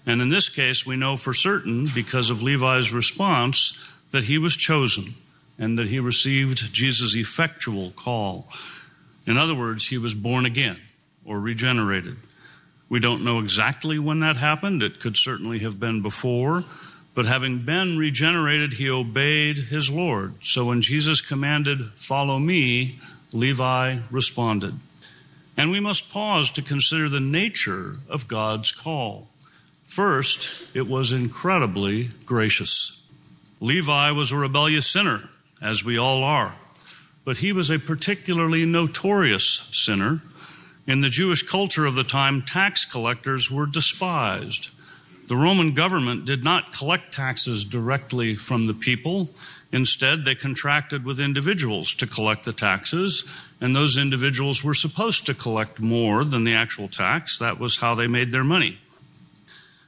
And 0.07 0.21
in 0.21 0.29
this 0.29 0.49
case, 0.49 0.87
we 0.87 0.97
know 0.97 1.17
for 1.17 1.33
certain, 1.33 1.89
because 1.95 2.31
of 2.31 2.43
Levi's 2.43 2.93
response, 2.93 3.83
that 4.11 4.25
he 4.25 4.39
was 4.39 4.57
chosen 4.57 5.15
and 5.59 5.79
that 5.79 5.89
he 5.89 5.99
received 6.01 6.73
Jesus' 6.73 7.17
effectual 7.17 7.91
call. 7.91 8.49
In 9.27 9.37
other 9.37 9.55
words, 9.55 9.89
he 9.89 9.99
was 9.99 10.15
born 10.15 10.45
again 10.45 10.79
or 11.25 11.41
regenerated. 11.41 12.17
We 12.89 13.01
don't 13.01 13.25
know 13.25 13.41
exactly 13.41 13.99
when 13.99 14.21
that 14.21 14.37
happened. 14.37 14.83
It 14.83 15.01
could 15.01 15.17
certainly 15.17 15.61
have 15.61 15.81
been 15.81 16.03
before. 16.03 16.65
But 17.15 17.27
having 17.27 17.61
been 17.61 17.97
regenerated, 17.97 18.75
he 18.75 18.91
obeyed 18.91 19.57
his 19.59 19.91
Lord. 19.91 20.45
So 20.45 20.67
when 20.67 20.83
Jesus 20.83 21.21
commanded, 21.21 21.93
Follow 21.95 22.39
me, 22.39 22.99
Levi 23.33 23.99
responded. 24.11 24.75
And 25.57 25.71
we 25.71 25.79
must 25.79 26.13
pause 26.13 26.51
to 26.53 26.63
consider 26.63 27.09
the 27.09 27.21
nature 27.21 27.95
of 28.09 28.27
God's 28.27 28.73
call. 28.73 29.29
First, 29.85 30.75
it 30.75 30.89
was 30.89 31.13
incredibly 31.13 32.09
gracious. 32.27 33.07
Levi 33.61 34.11
was 34.11 34.33
a 34.33 34.37
rebellious 34.37 34.91
sinner, 34.91 35.29
as 35.63 35.85
we 35.85 35.97
all 35.97 36.25
are, 36.25 36.55
but 37.25 37.39
he 37.39 37.53
was 37.53 37.71
a 37.71 37.79
particularly 37.79 38.67
notorious 38.67 39.45
sinner. 39.73 40.21
In 40.87 41.01
the 41.01 41.09
Jewish 41.09 41.43
culture 41.43 41.87
of 41.87 41.95
the 41.95 42.05
time, 42.05 42.43
tax 42.43 42.85
collectors 42.85 43.51
were 43.51 43.67
despised. 43.67 44.71
The 45.29 45.37
Roman 45.37 45.73
government 45.73 46.27
did 46.27 46.45
not 46.45 46.73
collect 46.73 47.15
taxes 47.15 47.65
directly 47.65 48.35
from 48.35 48.67
the 48.67 48.75
people. 48.75 49.31
Instead, 49.73 50.25
they 50.25 50.35
contracted 50.35 51.05
with 51.05 51.19
individuals 51.19 51.95
to 51.95 52.07
collect 52.07 52.45
the 52.45 52.53
taxes, 52.53 53.53
and 53.61 53.75
those 53.75 53.97
individuals 53.97 54.63
were 54.63 54.75
supposed 54.75 55.25
to 55.27 55.35
collect 55.35 55.81
more 55.81 56.25
than 56.25 56.45
the 56.45 56.55
actual 56.55 56.89
tax. 56.89 57.39
That 57.39 57.59
was 57.59 57.79
how 57.79 57.95
they 57.95 58.07
made 58.07 58.31
their 58.31 58.45
money. 58.45 58.79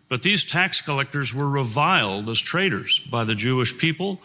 But 0.09 0.23
these 0.23 0.45
tax 0.45 0.81
collectors 0.81 1.35
were 1.35 1.49
reviled 1.49 2.29
as 2.29 2.41
traitors 2.41 3.01
by 3.11 3.25
the 3.25 3.35
Jewish 3.35 3.77
people, 3.77 4.21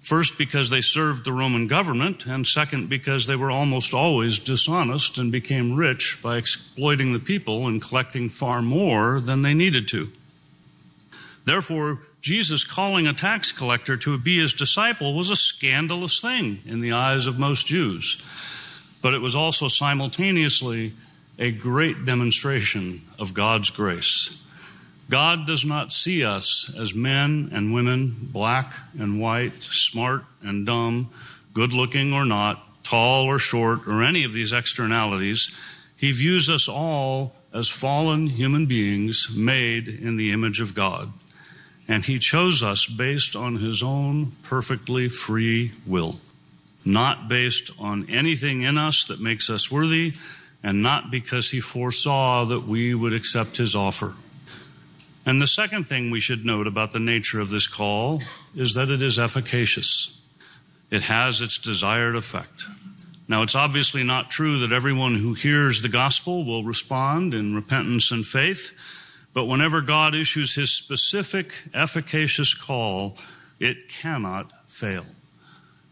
first 0.00 0.38
because 0.38 0.70
they 0.70 0.80
served 0.80 1.24
the 1.24 1.32
Roman 1.32 1.66
government, 1.66 2.24
and 2.26 2.46
second 2.46 2.88
because 2.88 3.26
they 3.26 3.36
were 3.36 3.50
almost 3.50 3.92
always 3.92 4.38
dishonest 4.38 5.18
and 5.18 5.32
became 5.32 5.74
rich 5.74 6.20
by 6.22 6.36
exploiting 6.36 7.12
the 7.12 7.18
people 7.18 7.66
and 7.66 7.82
collecting 7.82 8.28
far 8.28 8.62
more 8.62 9.18
than 9.18 9.42
they 9.42 9.54
needed 9.54 9.88
to. 9.88 10.08
Therefore, 11.44 12.00
Jesus 12.20 12.64
calling 12.64 13.06
a 13.06 13.12
tax 13.12 13.52
collector 13.52 13.96
to 13.96 14.18
be 14.18 14.38
his 14.38 14.52
disciple 14.52 15.14
was 15.14 15.30
a 15.30 15.36
scandalous 15.36 16.20
thing 16.20 16.58
in 16.66 16.80
the 16.80 16.92
eyes 16.92 17.26
of 17.26 17.38
most 17.38 17.66
Jews. 17.66 18.22
But 19.02 19.14
it 19.14 19.22
was 19.22 19.36
also 19.36 19.68
simultaneously 19.68 20.92
a 21.38 21.52
great 21.52 22.04
demonstration 22.04 23.02
of 23.18 23.34
God's 23.34 23.70
grace. 23.70 24.42
God 25.10 25.46
does 25.46 25.64
not 25.64 25.92
see 25.92 26.24
us 26.24 26.74
as 26.78 26.94
men 26.94 27.48
and 27.52 27.72
women, 27.72 28.16
black 28.20 28.74
and 28.98 29.20
white, 29.20 29.62
smart 29.62 30.24
and 30.42 30.66
dumb, 30.66 31.10
good 31.54 31.72
looking 31.72 32.12
or 32.12 32.24
not, 32.24 32.62
tall 32.84 33.24
or 33.24 33.38
short, 33.38 33.86
or 33.86 34.02
any 34.02 34.24
of 34.24 34.32
these 34.32 34.52
externalities. 34.52 35.56
He 35.96 36.12
views 36.12 36.50
us 36.50 36.68
all 36.68 37.34
as 37.52 37.68
fallen 37.68 38.26
human 38.26 38.66
beings 38.66 39.34
made 39.34 39.88
in 39.88 40.16
the 40.16 40.30
image 40.30 40.60
of 40.60 40.74
God 40.74 41.12
and 41.88 42.04
He 42.04 42.18
chose 42.18 42.62
us 42.62 42.86
based 42.86 43.34
on 43.34 43.56
His 43.56 43.82
own 43.82 44.32
perfectly 44.42 45.08
free 45.08 45.72
will, 45.86 46.20
not 46.84 47.28
based 47.28 47.70
on 47.80 48.08
anything 48.10 48.62
in 48.62 48.76
us 48.76 49.04
that 49.06 49.20
makes 49.20 49.48
us 49.48 49.70
worthy, 49.70 50.12
and 50.62 50.82
not 50.82 51.10
because 51.10 51.50
He 51.50 51.60
foresaw 51.60 52.44
that 52.44 52.64
we 52.64 52.94
would 52.94 53.14
accept 53.14 53.56
His 53.56 53.74
offer. 53.74 54.14
And 55.28 55.42
the 55.42 55.46
second 55.46 55.84
thing 55.84 56.10
we 56.10 56.20
should 56.20 56.46
note 56.46 56.66
about 56.66 56.92
the 56.92 56.98
nature 56.98 57.38
of 57.38 57.50
this 57.50 57.66
call 57.66 58.22
is 58.54 58.72
that 58.72 58.88
it 58.88 59.02
is 59.02 59.18
efficacious. 59.18 60.22
It 60.90 61.02
has 61.02 61.42
its 61.42 61.58
desired 61.58 62.16
effect. 62.16 62.64
Now, 63.28 63.42
it's 63.42 63.54
obviously 63.54 64.02
not 64.02 64.30
true 64.30 64.58
that 64.60 64.72
everyone 64.72 65.16
who 65.16 65.34
hears 65.34 65.82
the 65.82 65.90
gospel 65.90 66.46
will 66.46 66.64
respond 66.64 67.34
in 67.34 67.54
repentance 67.54 68.10
and 68.10 68.24
faith. 68.24 68.72
But 69.34 69.44
whenever 69.44 69.82
God 69.82 70.14
issues 70.14 70.54
his 70.54 70.72
specific, 70.72 71.52
efficacious 71.74 72.54
call, 72.54 73.18
it 73.60 73.86
cannot 73.86 74.50
fail. 74.66 75.04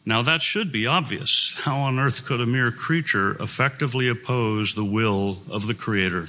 Now, 0.07 0.23
that 0.23 0.41
should 0.41 0.73
be 0.73 0.87
obvious. 0.87 1.55
How 1.59 1.77
on 1.81 1.99
earth 1.99 2.25
could 2.25 2.41
a 2.41 2.47
mere 2.47 2.71
creature 2.71 3.33
effectively 3.33 4.09
oppose 4.09 4.75
the 4.75 4.85
will 4.87 5.43
of 5.51 5.67
the 5.67 5.75
Creator? 5.75 6.29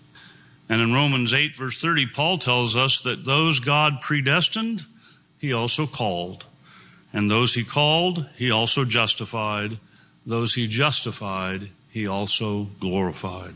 And 0.71 0.81
in 0.81 0.93
Romans 0.93 1.33
8, 1.33 1.57
verse 1.57 1.81
30, 1.81 2.07
Paul 2.07 2.37
tells 2.37 2.77
us 2.77 3.01
that 3.01 3.25
those 3.25 3.59
God 3.59 3.99
predestined, 3.99 4.83
he 5.37 5.51
also 5.51 5.85
called. 5.85 6.45
And 7.11 7.29
those 7.29 7.55
he 7.55 7.65
called, 7.65 8.25
he 8.37 8.49
also 8.51 8.85
justified. 8.85 9.79
Those 10.25 10.55
he 10.55 10.69
justified, 10.69 11.71
he 11.89 12.07
also 12.07 12.69
glorified. 12.79 13.55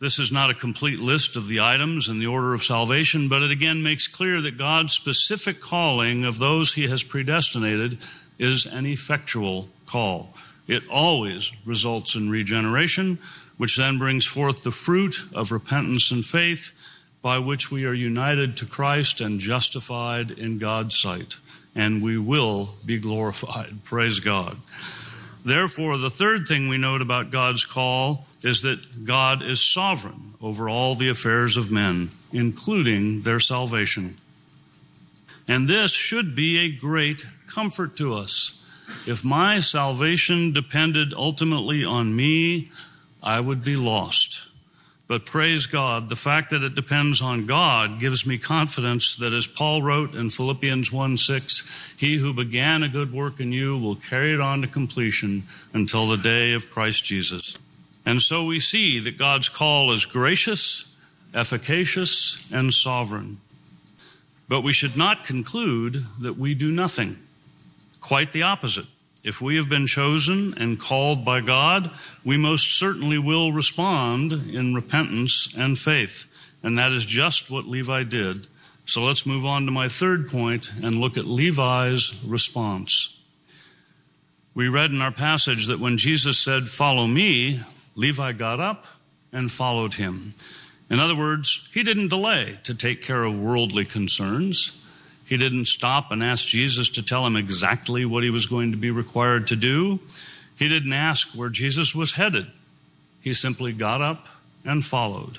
This 0.00 0.18
is 0.18 0.32
not 0.32 0.50
a 0.50 0.54
complete 0.54 0.98
list 0.98 1.36
of 1.36 1.46
the 1.46 1.60
items 1.60 2.08
in 2.08 2.18
the 2.18 2.26
order 2.26 2.54
of 2.54 2.64
salvation, 2.64 3.28
but 3.28 3.42
it 3.42 3.52
again 3.52 3.80
makes 3.80 4.08
clear 4.08 4.40
that 4.40 4.58
God's 4.58 4.94
specific 4.94 5.60
calling 5.60 6.24
of 6.24 6.40
those 6.40 6.74
he 6.74 6.88
has 6.88 7.04
predestinated 7.04 7.98
is 8.36 8.66
an 8.66 8.84
effectual 8.84 9.68
call. 9.86 10.34
It 10.66 10.88
always 10.88 11.52
results 11.64 12.16
in 12.16 12.30
regeneration, 12.30 13.20
which 13.58 13.76
then 13.76 13.98
brings 13.98 14.24
forth 14.24 14.62
the 14.62 14.70
fruit 14.70 15.16
of 15.34 15.52
repentance 15.52 16.10
and 16.10 16.24
faith, 16.24 16.72
by 17.20 17.38
which 17.38 17.70
we 17.70 17.84
are 17.84 17.92
united 17.92 18.56
to 18.56 18.64
Christ 18.64 19.20
and 19.20 19.40
justified 19.40 20.30
in 20.30 20.58
God's 20.58 20.96
sight. 20.96 21.34
And 21.74 22.02
we 22.02 22.16
will 22.16 22.70
be 22.86 22.98
glorified. 22.98 23.78
Praise 23.84 24.20
God. 24.20 24.56
Therefore, 25.44 25.98
the 25.98 26.10
third 26.10 26.46
thing 26.46 26.68
we 26.68 26.78
note 26.78 27.02
about 27.02 27.30
God's 27.30 27.64
call 27.64 28.26
is 28.42 28.62
that 28.62 29.04
God 29.04 29.42
is 29.42 29.64
sovereign 29.64 30.34
over 30.40 30.68
all 30.68 30.94
the 30.94 31.08
affairs 31.08 31.56
of 31.56 31.70
men, 31.70 32.10
including 32.32 33.22
their 33.22 33.40
salvation. 33.40 34.16
And 35.48 35.66
this 35.66 35.92
should 35.92 36.36
be 36.36 36.58
a 36.58 36.70
great 36.70 37.26
comfort 37.46 37.96
to 37.96 38.14
us. 38.14 38.54
If 39.06 39.24
my 39.24 39.58
salvation 39.58 40.52
depended 40.52 41.14
ultimately 41.14 41.84
on 41.84 42.14
me, 42.14 42.70
I 43.22 43.40
would 43.40 43.64
be 43.64 43.76
lost. 43.76 44.48
But 45.08 45.24
praise 45.24 45.66
God, 45.66 46.10
the 46.10 46.16
fact 46.16 46.50
that 46.50 46.62
it 46.62 46.74
depends 46.74 47.22
on 47.22 47.46
God 47.46 47.98
gives 47.98 48.26
me 48.26 48.36
confidence 48.36 49.16
that 49.16 49.32
as 49.32 49.46
Paul 49.46 49.80
wrote 49.80 50.14
in 50.14 50.28
Philippians 50.28 50.92
1 50.92 51.16
6, 51.16 51.94
he 51.98 52.18
who 52.18 52.34
began 52.34 52.82
a 52.82 52.90
good 52.90 53.10
work 53.10 53.40
in 53.40 53.50
you 53.50 53.78
will 53.78 53.96
carry 53.96 54.34
it 54.34 54.40
on 54.40 54.60
to 54.60 54.68
completion 54.68 55.44
until 55.72 56.06
the 56.06 56.18
day 56.18 56.52
of 56.52 56.70
Christ 56.70 57.06
Jesus. 57.06 57.56
And 58.04 58.20
so 58.20 58.44
we 58.44 58.60
see 58.60 58.98
that 59.00 59.16
God's 59.16 59.48
call 59.48 59.92
is 59.92 60.04
gracious, 60.04 60.94
efficacious, 61.34 62.50
and 62.52 62.72
sovereign. 62.72 63.38
But 64.46 64.62
we 64.62 64.74
should 64.74 64.96
not 64.96 65.24
conclude 65.24 66.04
that 66.20 66.36
we 66.36 66.54
do 66.54 66.70
nothing. 66.70 67.18
Quite 68.00 68.32
the 68.32 68.42
opposite. 68.42 68.86
If 69.28 69.42
we 69.42 69.56
have 69.56 69.68
been 69.68 69.86
chosen 69.86 70.54
and 70.56 70.80
called 70.80 71.22
by 71.22 71.42
God, 71.42 71.90
we 72.24 72.38
most 72.38 72.78
certainly 72.78 73.18
will 73.18 73.52
respond 73.52 74.32
in 74.32 74.74
repentance 74.74 75.54
and 75.54 75.78
faith. 75.78 76.24
And 76.62 76.78
that 76.78 76.92
is 76.92 77.04
just 77.04 77.50
what 77.50 77.66
Levi 77.66 78.04
did. 78.04 78.46
So 78.86 79.04
let's 79.04 79.26
move 79.26 79.44
on 79.44 79.66
to 79.66 79.70
my 79.70 79.86
third 79.86 80.28
point 80.30 80.72
and 80.82 80.98
look 80.98 81.18
at 81.18 81.26
Levi's 81.26 82.24
response. 82.24 83.20
We 84.54 84.66
read 84.66 84.92
in 84.92 85.02
our 85.02 85.12
passage 85.12 85.66
that 85.66 85.78
when 85.78 85.98
Jesus 85.98 86.42
said, 86.42 86.66
Follow 86.66 87.06
me, 87.06 87.60
Levi 87.96 88.32
got 88.32 88.60
up 88.60 88.86
and 89.30 89.52
followed 89.52 89.92
him. 89.92 90.32
In 90.88 91.00
other 91.00 91.14
words, 91.14 91.68
he 91.74 91.82
didn't 91.82 92.08
delay 92.08 92.60
to 92.64 92.74
take 92.74 93.02
care 93.02 93.24
of 93.24 93.38
worldly 93.38 93.84
concerns. 93.84 94.82
He 95.28 95.36
didn't 95.36 95.66
stop 95.66 96.10
and 96.10 96.24
ask 96.24 96.48
Jesus 96.48 96.88
to 96.90 97.02
tell 97.02 97.26
him 97.26 97.36
exactly 97.36 98.06
what 98.06 98.22
he 98.24 98.30
was 98.30 98.46
going 98.46 98.70
to 98.70 98.78
be 98.78 98.90
required 98.90 99.46
to 99.48 99.56
do. 99.56 100.00
He 100.56 100.68
didn't 100.68 100.94
ask 100.94 101.36
where 101.36 101.50
Jesus 101.50 101.94
was 101.94 102.14
headed. 102.14 102.46
He 103.20 103.34
simply 103.34 103.74
got 103.74 104.00
up 104.00 104.26
and 104.64 104.82
followed. 104.82 105.38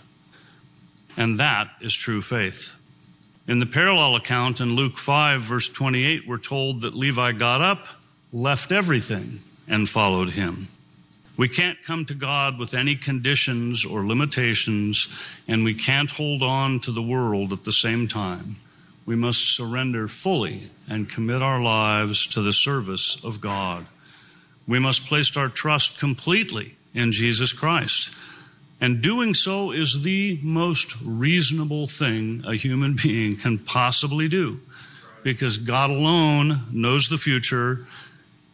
And 1.17 1.39
that 1.39 1.71
is 1.81 1.95
true 1.95 2.21
faith. 2.21 2.75
In 3.47 3.59
the 3.59 3.65
parallel 3.65 4.15
account 4.15 4.61
in 4.61 4.75
Luke 4.75 4.99
5, 4.99 5.41
verse 5.41 5.67
28, 5.67 6.27
we're 6.27 6.37
told 6.37 6.81
that 6.81 6.93
Levi 6.93 7.31
got 7.31 7.61
up, 7.61 7.87
left 8.31 8.71
everything, 8.71 9.39
and 9.67 9.89
followed 9.89 10.29
him. 10.29 10.67
We 11.35 11.49
can't 11.49 11.81
come 11.83 12.05
to 12.05 12.13
God 12.13 12.59
with 12.59 12.75
any 12.75 12.95
conditions 12.95 13.85
or 13.85 14.05
limitations, 14.05 15.07
and 15.47 15.63
we 15.63 15.73
can't 15.73 16.11
hold 16.11 16.43
on 16.43 16.79
to 16.81 16.91
the 16.91 17.01
world 17.01 17.51
at 17.51 17.63
the 17.63 17.71
same 17.71 18.07
time. 18.07 18.57
We 19.09 19.15
must 19.15 19.55
surrender 19.55 20.07
fully 20.07 20.69
and 20.87 21.09
commit 21.09 21.41
our 21.41 21.59
lives 21.59 22.27
to 22.27 22.43
the 22.43 22.53
service 22.53 23.19
of 23.23 23.41
God. 23.41 23.87
We 24.67 24.77
must 24.77 25.07
place 25.07 25.35
our 25.35 25.49
trust 25.49 25.99
completely 25.99 26.75
in 26.93 27.11
Jesus 27.11 27.51
Christ. 27.51 28.13
And 28.79 29.01
doing 29.01 29.33
so 29.33 29.71
is 29.71 30.03
the 30.03 30.39
most 30.43 30.95
reasonable 31.03 31.87
thing 31.87 32.43
a 32.45 32.53
human 32.53 32.97
being 33.03 33.35
can 33.35 33.57
possibly 33.57 34.27
do. 34.27 34.59
Because 35.23 35.57
God 35.57 35.89
alone 35.89 36.65
knows 36.71 37.09
the 37.09 37.17
future, 37.17 37.87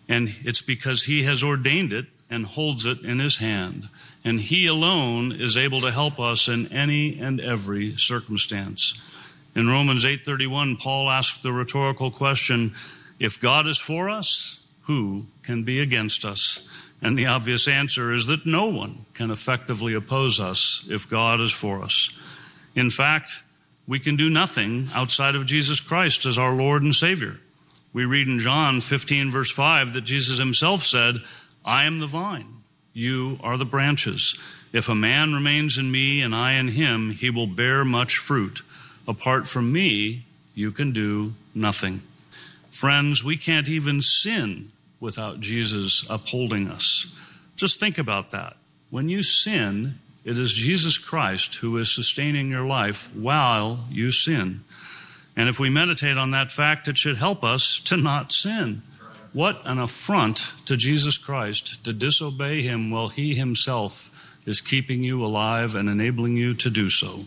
and 0.07 0.29
it's 0.45 0.61
because 0.61 1.03
He 1.03 1.23
has 1.23 1.43
ordained 1.43 1.91
it 1.91 2.05
and 2.29 2.45
holds 2.45 2.85
it 2.85 3.01
in 3.01 3.19
His 3.19 3.39
hand. 3.39 3.89
And 4.23 4.39
He 4.39 4.67
alone 4.67 5.33
is 5.33 5.57
able 5.57 5.81
to 5.81 5.91
help 5.91 6.17
us 6.17 6.47
in 6.47 6.71
any 6.71 7.19
and 7.19 7.41
every 7.41 7.97
circumstance. 7.97 9.01
In 9.55 9.67
Romans 9.67 10.03
8:31, 10.03 10.77
Paul 10.77 11.09
asked 11.09 11.41
the 11.41 11.53
rhetorical 11.53 12.11
question, 12.11 12.75
if 13.19 13.39
God 13.39 13.67
is 13.67 13.79
for 13.79 14.09
us, 14.09 14.67
who 14.83 15.27
can 15.43 15.63
be 15.63 15.79
against 15.79 16.25
us? 16.25 16.69
And 17.01 17.17
the 17.17 17.27
obvious 17.27 17.67
answer 17.67 18.11
is 18.11 18.27
that 18.27 18.45
no 18.45 18.67
one 18.67 19.05
can 19.13 19.31
effectively 19.31 19.93
oppose 19.93 20.39
us 20.39 20.87
if 20.89 21.09
God 21.09 21.39
is 21.39 21.51
for 21.51 21.81
us. 21.81 22.19
In 22.75 22.89
fact, 22.89 23.43
we 23.87 23.99
can 23.99 24.15
do 24.15 24.29
nothing 24.29 24.87
outside 24.93 25.35
of 25.35 25.45
Jesus 25.45 25.79
Christ 25.79 26.25
as 26.25 26.37
our 26.37 26.53
Lord 26.53 26.83
and 26.83 26.95
Savior. 26.95 27.39
We 27.93 28.05
read 28.05 28.27
in 28.27 28.39
John 28.39 28.81
15, 28.81 29.31
verse 29.31 29.51
5, 29.51 29.93
that 29.93 30.01
Jesus 30.01 30.39
himself 30.39 30.81
said, 30.81 31.17
I 31.63 31.85
am 31.85 31.99
the 31.99 32.07
vine, 32.07 32.63
you 32.93 33.39
are 33.41 33.57
the 33.57 33.65
branches. 33.65 34.37
If 34.73 34.89
a 34.89 34.95
man 34.95 35.33
remains 35.33 35.77
in 35.77 35.91
me 35.91 36.21
and 36.21 36.35
I 36.35 36.53
in 36.53 36.69
him, 36.69 37.11
he 37.11 37.29
will 37.29 37.47
bear 37.47 37.85
much 37.85 38.17
fruit. 38.17 38.61
Apart 39.07 39.47
from 39.47 39.71
me, 39.71 40.23
you 40.53 40.71
can 40.71 40.91
do 40.91 41.33
nothing. 41.53 42.01
Friends, 42.71 43.23
we 43.23 43.37
can't 43.37 43.69
even 43.69 44.01
sin 44.01 44.71
without 44.99 45.39
Jesus 45.39 46.09
upholding 46.09 46.67
us. 46.67 47.13
Just 47.55 47.79
think 47.79 47.97
about 47.97 48.31
that. 48.31 48.57
When 48.89 49.09
you 49.09 49.23
sin, 49.23 49.99
it 50.23 50.39
is 50.39 50.53
Jesus 50.53 50.97
Christ 50.97 51.55
who 51.55 51.77
is 51.77 51.93
sustaining 51.93 52.49
your 52.49 52.65
life 52.65 53.15
while 53.15 53.85
you 53.89 54.11
sin. 54.11 54.61
And 55.37 55.49
if 55.49 55.59
we 55.59 55.69
meditate 55.69 56.17
on 56.17 56.31
that 56.31 56.51
fact, 56.51 56.87
it 56.87 56.97
should 56.97 57.17
help 57.17 57.43
us 57.43 57.79
to 57.81 57.97
not 57.97 58.31
sin. 58.31 58.81
What 59.33 59.61
an 59.65 59.79
affront 59.79 60.53
to 60.65 60.77
Jesus 60.77 61.17
Christ 61.17 61.83
to 61.85 61.93
disobey 61.93 62.61
him 62.61 62.89
while 62.89 63.09
he 63.09 63.35
himself 63.35 64.37
is 64.47 64.61
keeping 64.61 65.03
you 65.03 65.23
alive 65.23 65.75
and 65.75 65.89
enabling 65.89 66.37
you 66.37 66.53
to 66.53 66.69
do 66.69 66.89
so. 66.89 67.25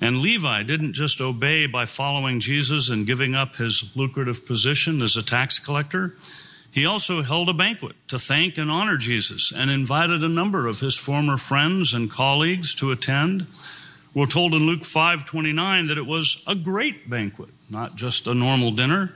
And 0.00 0.20
Levi 0.20 0.62
didn't 0.62 0.92
just 0.92 1.20
obey 1.20 1.66
by 1.66 1.86
following 1.86 2.40
Jesus 2.40 2.90
and 2.90 3.06
giving 3.06 3.34
up 3.34 3.56
his 3.56 3.96
lucrative 3.96 4.46
position 4.46 5.00
as 5.00 5.16
a 5.16 5.22
tax 5.22 5.58
collector. 5.58 6.14
He 6.70 6.84
also 6.84 7.22
held 7.22 7.48
a 7.48 7.54
banquet 7.54 7.96
to 8.08 8.18
thank 8.18 8.58
and 8.58 8.70
honor 8.70 8.98
Jesus 8.98 9.50
and 9.50 9.70
invited 9.70 10.22
a 10.22 10.28
number 10.28 10.66
of 10.66 10.80
his 10.80 10.94
former 10.94 11.38
friends 11.38 11.94
and 11.94 12.10
colleagues 12.10 12.74
to 12.74 12.90
attend. 12.90 13.46
We're 14.12 14.26
told 14.26 14.52
in 14.52 14.66
Luke 14.66 14.84
5:29 14.84 15.86
that 15.86 15.96
it 15.96 16.06
was 16.06 16.42
a 16.46 16.54
great 16.54 17.08
banquet, 17.08 17.48
not 17.70 17.96
just 17.96 18.26
a 18.26 18.34
normal 18.34 18.72
dinner. 18.72 19.14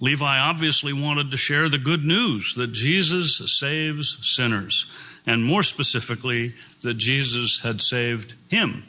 Levi 0.00 0.38
obviously 0.38 0.92
wanted 0.92 1.30
to 1.30 1.36
share 1.36 1.70
the 1.70 1.78
good 1.78 2.04
news 2.04 2.54
that 2.56 2.72
Jesus 2.72 3.38
saves 3.58 4.18
sinners, 4.20 4.92
and 5.26 5.44
more 5.44 5.62
specifically, 5.62 6.54
that 6.82 6.94
Jesus 6.94 7.60
had 7.60 7.80
saved 7.80 8.34
him. 8.48 8.82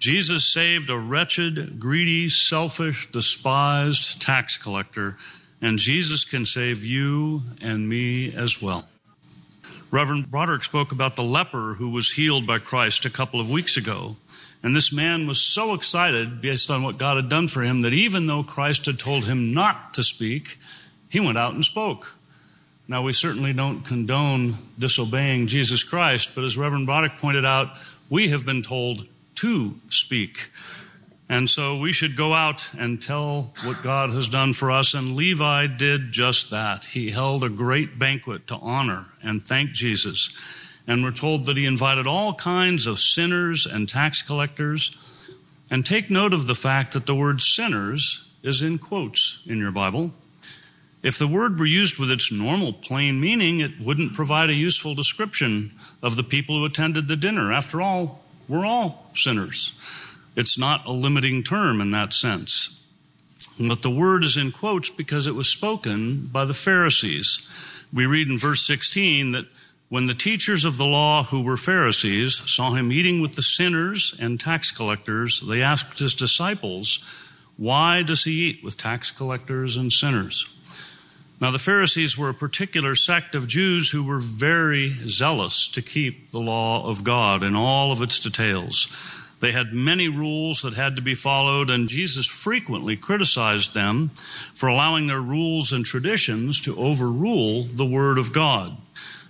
Jesus 0.00 0.52
saved 0.52 0.90
a 0.90 0.98
wretched, 0.98 1.78
greedy, 1.78 2.28
selfish, 2.28 3.10
despised 3.12 4.20
tax 4.20 4.56
collector 4.56 5.16
and 5.62 5.78
Jesus 5.78 6.24
can 6.24 6.46
save 6.46 6.84
you 6.84 7.42
and 7.60 7.88
me 7.88 8.34
as 8.34 8.62
well. 8.62 8.86
Reverend 9.90 10.30
Broderick 10.30 10.64
spoke 10.64 10.92
about 10.92 11.16
the 11.16 11.22
leper 11.22 11.74
who 11.74 11.90
was 11.90 12.12
healed 12.12 12.46
by 12.46 12.58
Christ 12.58 13.04
a 13.04 13.10
couple 13.10 13.40
of 13.40 13.50
weeks 13.50 13.76
ago. 13.76 14.16
And 14.62 14.76
this 14.76 14.92
man 14.92 15.26
was 15.26 15.40
so 15.40 15.74
excited 15.74 16.40
based 16.40 16.70
on 16.70 16.82
what 16.82 16.98
God 16.98 17.16
had 17.16 17.28
done 17.28 17.48
for 17.48 17.62
him 17.62 17.82
that 17.82 17.92
even 17.92 18.26
though 18.26 18.42
Christ 18.42 18.86
had 18.86 18.98
told 18.98 19.24
him 19.24 19.52
not 19.52 19.94
to 19.94 20.02
speak, 20.02 20.58
he 21.08 21.18
went 21.18 21.38
out 21.38 21.54
and 21.54 21.64
spoke. 21.64 22.16
Now, 22.86 23.02
we 23.02 23.12
certainly 23.12 23.52
don't 23.52 23.82
condone 23.82 24.54
disobeying 24.78 25.46
Jesus 25.46 25.84
Christ, 25.84 26.34
but 26.34 26.44
as 26.44 26.58
Reverend 26.58 26.86
Broderick 26.86 27.18
pointed 27.18 27.44
out, 27.44 27.70
we 28.08 28.28
have 28.28 28.44
been 28.44 28.62
told 28.62 29.06
to 29.40 29.76
speak. 29.88 30.48
And 31.28 31.48
so 31.48 31.78
we 31.78 31.92
should 31.92 32.16
go 32.16 32.34
out 32.34 32.68
and 32.76 33.00
tell 33.00 33.52
what 33.64 33.84
God 33.84 34.10
has 34.10 34.28
done 34.28 34.52
for 34.52 34.70
us. 34.70 34.94
And 34.94 35.14
Levi 35.14 35.68
did 35.68 36.10
just 36.10 36.50
that. 36.50 36.86
He 36.86 37.12
held 37.12 37.44
a 37.44 37.48
great 37.48 37.98
banquet 38.00 38.48
to 38.48 38.56
honor 38.56 39.06
and 39.22 39.40
thank 39.40 39.70
Jesus. 39.70 40.36
And 40.88 41.04
we're 41.04 41.12
told 41.12 41.44
that 41.44 41.56
he 41.56 41.66
invited 41.66 42.08
all 42.08 42.34
kinds 42.34 42.88
of 42.88 42.98
sinners 42.98 43.64
and 43.64 43.88
tax 43.88 44.22
collectors. 44.22 44.96
And 45.70 45.86
take 45.86 46.10
note 46.10 46.34
of 46.34 46.48
the 46.48 46.56
fact 46.56 46.92
that 46.94 47.06
the 47.06 47.14
word 47.14 47.40
sinners 47.40 48.28
is 48.42 48.60
in 48.60 48.78
quotes 48.78 49.44
in 49.46 49.58
your 49.58 49.70
Bible. 49.70 50.12
If 51.00 51.16
the 51.16 51.28
word 51.28 51.60
were 51.60 51.66
used 51.66 52.00
with 52.00 52.10
its 52.10 52.32
normal 52.32 52.72
plain 52.72 53.20
meaning, 53.20 53.60
it 53.60 53.80
wouldn't 53.80 54.14
provide 54.14 54.50
a 54.50 54.54
useful 54.54 54.96
description 54.96 55.72
of 56.02 56.16
the 56.16 56.24
people 56.24 56.58
who 56.58 56.64
attended 56.64 57.06
the 57.06 57.14
dinner. 57.14 57.52
After 57.52 57.80
all, 57.80 58.24
we're 58.50 58.66
all 58.66 59.10
sinners. 59.14 59.78
It's 60.34 60.58
not 60.58 60.84
a 60.84 60.92
limiting 60.92 61.42
term 61.44 61.80
in 61.80 61.90
that 61.90 62.12
sense. 62.12 62.84
But 63.58 63.82
the 63.82 63.90
word 63.90 64.24
is 64.24 64.36
in 64.36 64.50
quotes 64.50 64.90
because 64.90 65.26
it 65.26 65.34
was 65.34 65.48
spoken 65.48 66.26
by 66.26 66.44
the 66.44 66.54
Pharisees. 66.54 67.46
We 67.92 68.06
read 68.06 68.28
in 68.28 68.36
verse 68.36 68.66
16 68.66 69.32
that 69.32 69.46
when 69.88 70.06
the 70.06 70.14
teachers 70.14 70.64
of 70.64 70.78
the 70.78 70.86
law 70.86 71.24
who 71.24 71.42
were 71.42 71.56
Pharisees 71.56 72.42
saw 72.50 72.72
him 72.72 72.90
eating 72.90 73.20
with 73.20 73.34
the 73.34 73.42
sinners 73.42 74.16
and 74.20 74.40
tax 74.40 74.70
collectors, 74.70 75.40
they 75.40 75.62
asked 75.62 75.98
his 75.98 76.14
disciples, 76.14 77.04
Why 77.56 78.02
does 78.02 78.24
he 78.24 78.48
eat 78.48 78.64
with 78.64 78.76
tax 78.76 79.10
collectors 79.10 79.76
and 79.76 79.92
sinners? 79.92 80.59
Now, 81.40 81.50
the 81.50 81.58
Pharisees 81.58 82.18
were 82.18 82.28
a 82.28 82.34
particular 82.34 82.94
sect 82.94 83.34
of 83.34 83.46
Jews 83.48 83.90
who 83.90 84.04
were 84.04 84.18
very 84.18 84.90
zealous 85.08 85.68
to 85.68 85.80
keep 85.80 86.30
the 86.32 86.38
law 86.38 86.86
of 86.86 87.02
God 87.02 87.42
in 87.42 87.56
all 87.56 87.92
of 87.92 88.02
its 88.02 88.20
details. 88.20 88.88
They 89.40 89.52
had 89.52 89.72
many 89.72 90.06
rules 90.06 90.60
that 90.60 90.74
had 90.74 90.96
to 90.96 91.02
be 91.02 91.14
followed, 91.14 91.70
and 91.70 91.88
Jesus 91.88 92.26
frequently 92.26 92.94
criticized 92.94 93.72
them 93.72 94.10
for 94.54 94.68
allowing 94.68 95.06
their 95.06 95.22
rules 95.22 95.72
and 95.72 95.82
traditions 95.86 96.60
to 96.60 96.76
overrule 96.76 97.62
the 97.62 97.86
Word 97.86 98.18
of 98.18 98.34
God. 98.34 98.76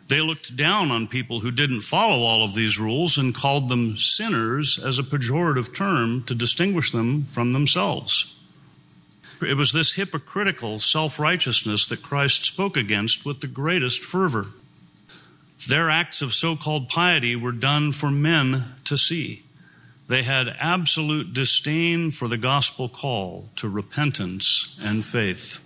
They 0.09 0.21
looked 0.21 0.57
down 0.57 0.91
on 0.91 1.07
people 1.07 1.39
who 1.39 1.53
didn't 1.53 1.83
follow 1.83 2.23
all 2.25 2.43
of 2.43 2.57
these 2.57 2.81
rules 2.81 3.19
and 3.19 3.33
called 3.33 3.69
them 3.69 3.97
sinners 3.97 4.81
as 4.85 4.99
a 4.99 5.05
pejorative 5.05 5.73
term 5.73 6.25
to 6.25 6.35
distinguish 6.35 6.91
them 6.91 7.23
from 7.23 7.53
themselves. 7.53 8.35
It 9.43 9.57
was 9.57 9.73
this 9.73 9.95
hypocritical 9.95 10.79
self 10.79 11.19
righteousness 11.19 11.87
that 11.87 12.03
Christ 12.03 12.45
spoke 12.45 12.77
against 12.77 13.25
with 13.25 13.41
the 13.41 13.47
greatest 13.47 14.03
fervor. 14.03 14.47
Their 15.69 15.91
acts 15.91 16.23
of 16.23 16.33
so 16.33 16.57
called 16.57 16.89
piety 16.89 17.37
were 17.37 17.53
done 17.53 17.93
for 17.93 18.11
men 18.11 18.65
to 18.85 18.97
see. 18.97 19.45
They 20.09 20.23
had 20.23 20.57
absolute 20.59 21.33
disdain 21.33 22.11
for 22.11 22.27
the 22.27 22.39
gospel 22.39 22.89
call 22.89 23.51
to 23.57 23.69
repentance 23.69 24.79
and 24.83 25.05
faith. 25.05 25.65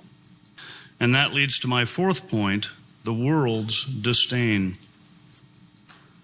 And 1.00 1.14
that 1.14 1.32
leads 1.32 1.58
to 1.60 1.68
my 1.68 1.84
fourth 1.84 2.28
point 2.28 2.70
the 3.04 3.14
world's 3.14 3.84
disdain. 3.84 4.76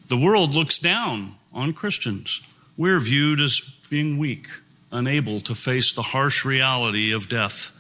The 0.09 0.19
world 0.19 0.55
looks 0.55 0.79
down 0.79 1.37
on 1.53 1.73
Christians. 1.73 2.47
We're 2.77 3.01
viewed 3.01 3.41
as 3.41 3.61
being 3.89 4.19
weak, 4.19 4.49
unable 4.93 5.41
to 5.41 5.55
face 5.55 5.93
the 5.93 6.03
harsh 6.03 6.45
reality 6.45 7.13
of 7.13 7.29
death. 7.29 7.77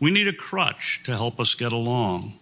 We 0.00 0.10
need 0.10 0.28
a 0.28 0.32
crutch 0.32 1.02
to 1.04 1.16
help 1.16 1.40
us 1.40 1.54
get 1.54 1.72
along. 1.72 2.34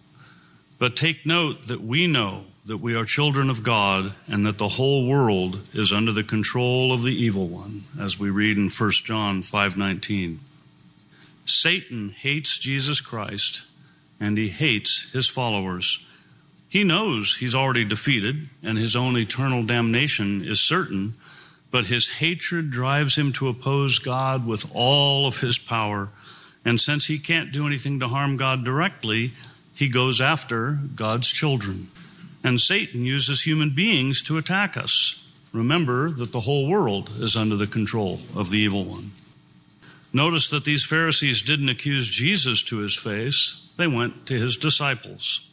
But 0.79 0.95
take 0.95 1.25
note 1.25 1.67
that 1.67 1.81
we 1.81 2.07
know 2.07 2.45
that 2.65 2.77
we 2.77 2.95
are 2.95 3.05
children 3.05 3.49
of 3.49 3.63
God 3.63 4.13
and 4.27 4.45
that 4.45 4.57
the 4.57 4.69
whole 4.69 5.07
world 5.07 5.59
is 5.73 5.91
under 5.91 6.11
the 6.11 6.23
control 6.23 6.93
of 6.93 7.03
the 7.03 7.13
evil 7.13 7.47
one, 7.47 7.83
as 7.99 8.19
we 8.19 8.29
read 8.29 8.57
in 8.57 8.69
1 8.69 9.05
John 9.05 9.41
5:19. 9.41 10.39
Satan 11.45 12.09
hates 12.09 12.57
Jesus 12.57 13.01
Christ 13.01 13.65
and 14.19 14.37
he 14.37 14.47
hates 14.47 15.11
his 15.11 15.27
followers. 15.27 16.05
He 16.69 16.83
knows 16.83 17.35
he's 17.35 17.55
already 17.55 17.85
defeated 17.85 18.49
and 18.63 18.77
his 18.77 18.95
own 18.95 19.17
eternal 19.17 19.63
damnation 19.63 20.43
is 20.43 20.61
certain, 20.61 21.15
but 21.73 21.87
his 21.87 22.17
hatred 22.19 22.69
drives 22.69 23.17
him 23.17 23.33
to 23.33 23.47
oppose 23.47 23.97
God 23.97 24.45
with 24.45 24.63
all 24.75 25.25
of 25.25 25.41
his 25.41 25.57
power. 25.57 26.09
And 26.63 26.79
since 26.79 27.07
he 27.07 27.17
can't 27.17 27.51
do 27.51 27.65
anything 27.65 27.99
to 27.99 28.09
harm 28.09 28.37
God 28.37 28.63
directly, 28.63 29.31
he 29.73 29.89
goes 29.89 30.21
after 30.21 30.77
God's 30.95 31.31
children. 31.31 31.87
And 32.43 32.61
Satan 32.61 33.05
uses 33.05 33.41
human 33.41 33.71
beings 33.71 34.21
to 34.21 34.37
attack 34.37 34.77
us. 34.77 35.27
Remember 35.51 36.11
that 36.11 36.31
the 36.31 36.41
whole 36.41 36.69
world 36.69 37.09
is 37.17 37.35
under 37.35 37.55
the 37.55 37.65
control 37.65 38.19
of 38.35 38.51
the 38.51 38.59
evil 38.59 38.83
one. 38.83 39.09
Notice 40.13 40.51
that 40.51 40.65
these 40.65 40.85
Pharisees 40.85 41.41
didn't 41.41 41.69
accuse 41.69 42.07
Jesus 42.07 42.61
to 42.65 42.81
his 42.81 42.95
face, 42.95 43.73
they 43.77 43.87
went 43.87 44.27
to 44.27 44.35
his 44.35 44.57
disciples. 44.57 45.49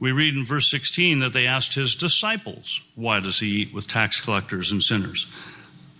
We 0.00 0.12
read 0.12 0.34
in 0.34 0.44
verse 0.44 0.70
16 0.70 1.20
that 1.20 1.32
they 1.32 1.46
asked 1.46 1.74
his 1.74 1.94
disciples, 1.94 2.80
Why 2.94 3.20
does 3.20 3.40
he 3.40 3.62
eat 3.62 3.72
with 3.72 3.88
tax 3.88 4.20
collectors 4.20 4.72
and 4.72 4.82
sinners? 4.82 5.32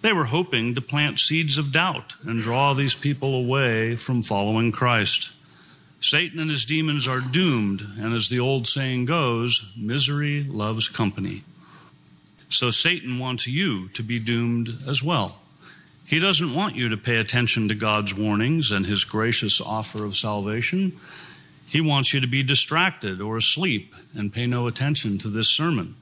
They 0.03 0.13
were 0.13 0.25
hoping 0.25 0.75
to 0.75 0.83
plant 0.83 1.19
seeds 1.19 1.57
of 1.57 1.73
doubt 1.73 2.17
and 2.25 2.39
draw 2.39 2.75
these 2.75 2.95
people 2.95 3.35
away 3.35 3.97
from 3.97 4.23
following 4.23 4.71
Christ. 4.71 5.33
Satan 6.01 6.39
and 6.39 6.51
his 6.51 6.67
demons 6.67 7.09
are 7.09 7.21
doomed, 7.23 7.81
and 7.99 8.13
as 8.13 8.29
the 8.29 8.39
old 8.39 8.67
saying 8.67 9.07
goes, 9.07 9.73
misery 9.75 10.45
loves 10.45 10.89
company. 10.89 11.45
So 12.51 12.69
Satan 12.69 13.19
wants 13.19 13.47
you 13.47 13.89
to 13.89 14.03
be 14.03 14.19
doomed 14.19 14.69
as 14.87 15.03
well. 15.03 15.41
He 16.07 16.19
doesn't 16.19 16.55
want 16.55 16.77
you 16.77 16.91
to 16.91 16.97
pay 16.99 17.17
attention 17.17 17.69
to 17.69 17.75
God's 17.75 18.15
warnings 18.15 18.71
and 18.71 18.85
his 18.85 19.05
gracious 19.05 19.61
offer 19.61 20.05
of 20.05 20.15
salvation. 20.15 20.93
He 21.75 21.81
wants 21.81 22.15
you 22.15 22.21
to 22.21 22.29
be 22.29 22.45
distracted 22.45 23.21
or 23.21 23.37
asleep 23.37 23.97
and 24.15 24.33
pay 24.33 24.47
no 24.47 24.69
attention 24.69 25.19
to 25.19 25.29
this 25.29 25.49
sermon. 25.49 25.97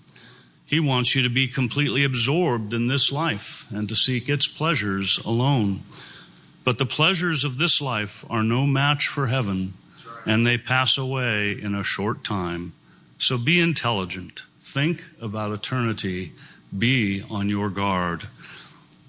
He 0.67 0.79
wants 0.79 1.17
you 1.17 1.23
to 1.23 1.31
be 1.31 1.49
completely 1.49 2.05
absorbed 2.05 2.75
in 2.75 2.89
this 2.89 3.11
life 3.11 3.73
and 3.73 3.89
to 3.89 3.97
seek 3.97 4.29
its 4.29 4.47
pleasures 4.47 5.17
alone. 5.25 5.81
But 6.63 6.77
the 6.77 6.85
pleasures 6.85 7.43
of 7.43 7.57
this 7.57 7.81
life 7.81 8.23
are 8.31 8.43
no 8.43 8.67
match 8.67 9.09
for 9.09 9.29
heaven 9.29 9.73
and 10.27 10.47
they 10.47 10.59
pass 10.59 10.99
away 10.99 11.53
in 11.53 11.75
a 11.75 11.83
short 11.83 12.23
time. 12.23 12.75
So 13.17 13.39
be 13.39 13.59
intelligent. 13.59 14.43
Think 14.61 15.03
about 15.23 15.53
eternity. 15.53 16.33
Be 16.77 17.23
on 17.31 17.49
your 17.49 17.71
guard. 17.71 18.25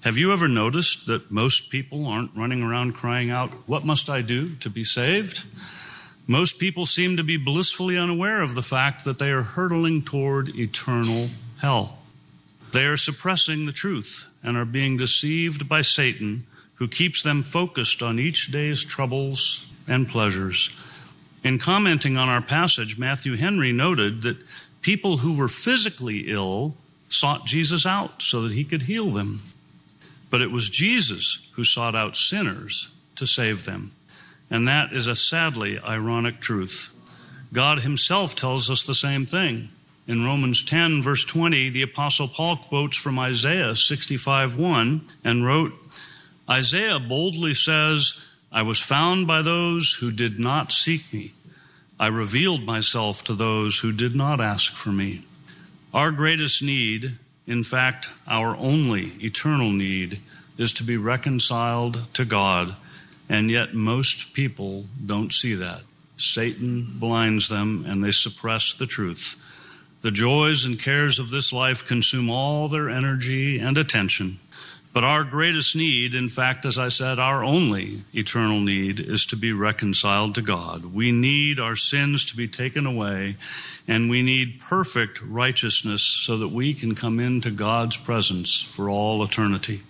Have 0.02 0.16
you 0.16 0.32
ever 0.32 0.48
noticed 0.48 1.08
that 1.08 1.30
most 1.30 1.70
people 1.70 2.06
aren't 2.06 2.34
running 2.34 2.62
around 2.62 2.94
crying 2.94 3.30
out, 3.30 3.50
What 3.66 3.84
must 3.84 4.08
I 4.08 4.22
do 4.22 4.54
to 4.56 4.70
be 4.70 4.82
saved? 4.82 5.44
Most 6.26 6.58
people 6.58 6.86
seem 6.86 7.16
to 7.18 7.22
be 7.22 7.36
blissfully 7.36 7.98
unaware 7.98 8.40
of 8.40 8.54
the 8.54 8.62
fact 8.62 9.04
that 9.04 9.18
they 9.18 9.30
are 9.30 9.42
hurtling 9.42 10.02
toward 10.02 10.48
eternal 10.56 11.28
hell. 11.60 11.98
They 12.72 12.86
are 12.86 12.96
suppressing 12.96 13.66
the 13.66 13.72
truth 13.72 14.26
and 14.42 14.56
are 14.56 14.64
being 14.64 14.96
deceived 14.96 15.68
by 15.68 15.82
Satan, 15.82 16.44
who 16.76 16.88
keeps 16.88 17.22
them 17.22 17.42
focused 17.42 18.02
on 18.02 18.18
each 18.18 18.48
day's 18.50 18.84
troubles 18.84 19.70
and 19.86 20.08
pleasures. 20.08 20.74
In 21.44 21.58
commenting 21.58 22.16
on 22.16 22.30
our 22.30 22.40
passage, 22.40 22.98
Matthew 22.98 23.36
Henry 23.36 23.70
noted 23.70 24.22
that 24.22 24.38
people 24.80 25.18
who 25.18 25.36
were 25.36 25.48
physically 25.48 26.30
ill 26.30 26.74
sought 27.10 27.44
Jesus 27.44 27.84
out 27.84 28.22
so 28.22 28.42
that 28.42 28.52
he 28.52 28.64
could 28.64 28.82
heal 28.82 29.10
them. 29.10 29.40
But 30.30 30.40
it 30.40 30.50
was 30.50 30.70
Jesus 30.70 31.46
who 31.52 31.64
sought 31.64 31.94
out 31.94 32.16
sinners 32.16 32.96
to 33.16 33.26
save 33.26 33.66
them. 33.66 33.92
And 34.50 34.68
that 34.68 34.92
is 34.92 35.06
a 35.06 35.16
sadly 35.16 35.78
ironic 35.78 36.40
truth. 36.40 36.94
God 37.52 37.80
himself 37.80 38.34
tells 38.34 38.70
us 38.70 38.84
the 38.84 38.94
same 38.94 39.26
thing. 39.26 39.70
In 40.06 40.24
Romans 40.24 40.62
10, 40.62 41.02
verse 41.02 41.24
20, 41.24 41.70
the 41.70 41.82
Apostle 41.82 42.28
Paul 42.28 42.56
quotes 42.56 42.96
from 42.96 43.18
Isaiah 43.18 43.74
65 43.74 44.58
1 44.58 45.00
and 45.24 45.46
wrote, 45.46 45.72
Isaiah 46.48 46.98
boldly 46.98 47.54
says, 47.54 48.22
I 48.52 48.62
was 48.62 48.78
found 48.80 49.26
by 49.26 49.40
those 49.40 49.94
who 49.94 50.12
did 50.12 50.38
not 50.38 50.72
seek 50.72 51.12
me. 51.12 51.32
I 51.98 52.08
revealed 52.08 52.64
myself 52.64 53.24
to 53.24 53.34
those 53.34 53.78
who 53.78 53.92
did 53.92 54.14
not 54.14 54.40
ask 54.40 54.74
for 54.74 54.90
me. 54.90 55.22
Our 55.94 56.10
greatest 56.10 56.62
need, 56.62 57.16
in 57.46 57.62
fact, 57.62 58.10
our 58.28 58.56
only 58.56 59.12
eternal 59.20 59.70
need, 59.70 60.20
is 60.58 60.72
to 60.74 60.84
be 60.84 60.96
reconciled 60.96 62.12
to 62.14 62.24
God, 62.24 62.76
and 63.28 63.50
yet 63.50 63.74
most 63.74 64.34
people 64.34 64.84
don't 65.04 65.32
see 65.32 65.54
that. 65.54 65.82
Satan 66.16 66.86
blinds 66.98 67.48
them 67.48 67.84
and 67.86 68.02
they 68.02 68.10
suppress 68.10 68.72
the 68.72 68.86
truth. 68.86 69.40
The 70.02 70.10
joys 70.10 70.64
and 70.64 70.78
cares 70.78 71.18
of 71.18 71.30
this 71.30 71.52
life 71.52 71.86
consume 71.86 72.30
all 72.30 72.68
their 72.68 72.90
energy 72.90 73.58
and 73.58 73.78
attention. 73.78 74.38
But 74.92 75.02
our 75.02 75.24
greatest 75.24 75.74
need, 75.74 76.14
in 76.14 76.28
fact, 76.28 76.64
as 76.64 76.78
I 76.78 76.86
said, 76.86 77.18
our 77.18 77.42
only 77.42 78.02
eternal 78.14 78.60
need 78.60 79.00
is 79.00 79.26
to 79.26 79.36
be 79.36 79.52
reconciled 79.52 80.36
to 80.36 80.42
God. 80.42 80.94
We 80.94 81.10
need 81.10 81.58
our 81.58 81.74
sins 81.74 82.24
to 82.26 82.36
be 82.36 82.46
taken 82.46 82.86
away, 82.86 83.34
and 83.88 84.08
we 84.08 84.22
need 84.22 84.60
perfect 84.60 85.20
righteousness 85.20 86.02
so 86.02 86.36
that 86.36 86.50
we 86.50 86.74
can 86.74 86.94
come 86.94 87.18
into 87.18 87.50
God's 87.50 87.96
presence 87.96 88.62
for 88.62 88.88
all 88.88 89.24
eternity. 89.24 89.80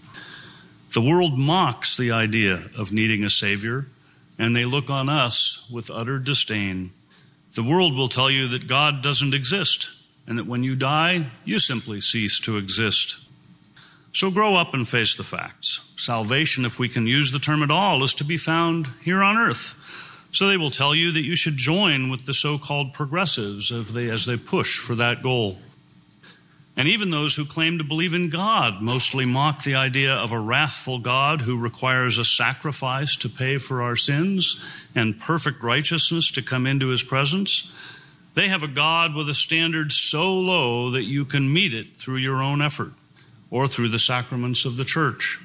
The 0.94 1.02
world 1.02 1.36
mocks 1.36 1.96
the 1.96 2.12
idea 2.12 2.70
of 2.78 2.92
needing 2.92 3.24
a 3.24 3.30
Savior, 3.30 3.86
and 4.38 4.54
they 4.54 4.64
look 4.64 4.90
on 4.90 5.08
us 5.08 5.68
with 5.68 5.90
utter 5.90 6.20
disdain. 6.20 6.92
The 7.56 7.64
world 7.64 7.96
will 7.96 8.08
tell 8.08 8.30
you 8.30 8.46
that 8.48 8.68
God 8.68 9.02
doesn't 9.02 9.34
exist, 9.34 9.90
and 10.24 10.38
that 10.38 10.46
when 10.46 10.62
you 10.62 10.76
die, 10.76 11.26
you 11.44 11.58
simply 11.58 12.00
cease 12.00 12.38
to 12.40 12.58
exist. 12.58 13.18
So 14.12 14.30
grow 14.30 14.54
up 14.54 14.72
and 14.72 14.86
face 14.86 15.16
the 15.16 15.24
facts. 15.24 15.92
Salvation, 15.96 16.64
if 16.64 16.78
we 16.78 16.88
can 16.88 17.08
use 17.08 17.32
the 17.32 17.40
term 17.40 17.64
at 17.64 17.72
all, 17.72 18.04
is 18.04 18.14
to 18.14 18.24
be 18.24 18.36
found 18.36 18.86
here 19.02 19.20
on 19.20 19.36
earth. 19.36 20.28
So 20.30 20.46
they 20.46 20.56
will 20.56 20.70
tell 20.70 20.94
you 20.94 21.10
that 21.10 21.24
you 21.24 21.34
should 21.34 21.56
join 21.56 22.08
with 22.08 22.24
the 22.24 22.34
so 22.34 22.56
called 22.56 22.92
progressives 22.92 23.72
as 23.72 24.26
they, 24.26 24.36
push 24.36 24.78
for 24.78 24.94
that 24.94 25.24
goal. 25.24 25.58
And 26.76 26.88
even 26.88 27.10
those 27.10 27.36
who 27.36 27.44
claim 27.44 27.78
to 27.78 27.84
believe 27.84 28.14
in 28.14 28.30
God 28.30 28.82
mostly 28.82 29.24
mock 29.24 29.62
the 29.62 29.76
idea 29.76 30.12
of 30.12 30.32
a 30.32 30.40
wrathful 30.40 30.98
God 30.98 31.42
who 31.42 31.56
requires 31.56 32.18
a 32.18 32.24
sacrifice 32.24 33.16
to 33.18 33.28
pay 33.28 33.58
for 33.58 33.80
our 33.80 33.94
sins 33.94 34.60
and 34.94 35.20
perfect 35.20 35.62
righteousness 35.62 36.32
to 36.32 36.42
come 36.42 36.66
into 36.66 36.88
his 36.88 37.02
presence. 37.02 37.72
They 38.34 38.48
have 38.48 38.64
a 38.64 38.68
God 38.68 39.14
with 39.14 39.28
a 39.28 39.34
standard 39.34 39.92
so 39.92 40.34
low 40.34 40.90
that 40.90 41.04
you 41.04 41.24
can 41.24 41.52
meet 41.52 41.72
it 41.72 41.92
through 41.92 42.16
your 42.16 42.42
own 42.42 42.60
effort 42.60 42.92
or 43.50 43.68
through 43.68 43.90
the 43.90 43.98
sacraments 44.00 44.64
of 44.64 44.76
the 44.76 44.84
church. 44.84 45.38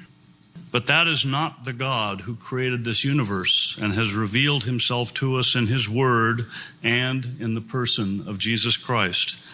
But 0.72 0.86
that 0.86 1.06
is 1.06 1.24
not 1.24 1.64
the 1.64 1.72
God 1.72 2.22
who 2.22 2.34
created 2.34 2.84
this 2.84 3.04
universe 3.04 3.78
and 3.80 3.92
has 3.92 4.14
revealed 4.14 4.64
himself 4.64 5.14
to 5.14 5.36
us 5.36 5.54
in 5.54 5.68
his 5.68 5.88
word 5.88 6.46
and 6.82 7.36
in 7.40 7.54
the 7.54 7.60
person 7.60 8.26
of 8.28 8.38
Jesus 8.38 8.76
Christ. 8.76 9.44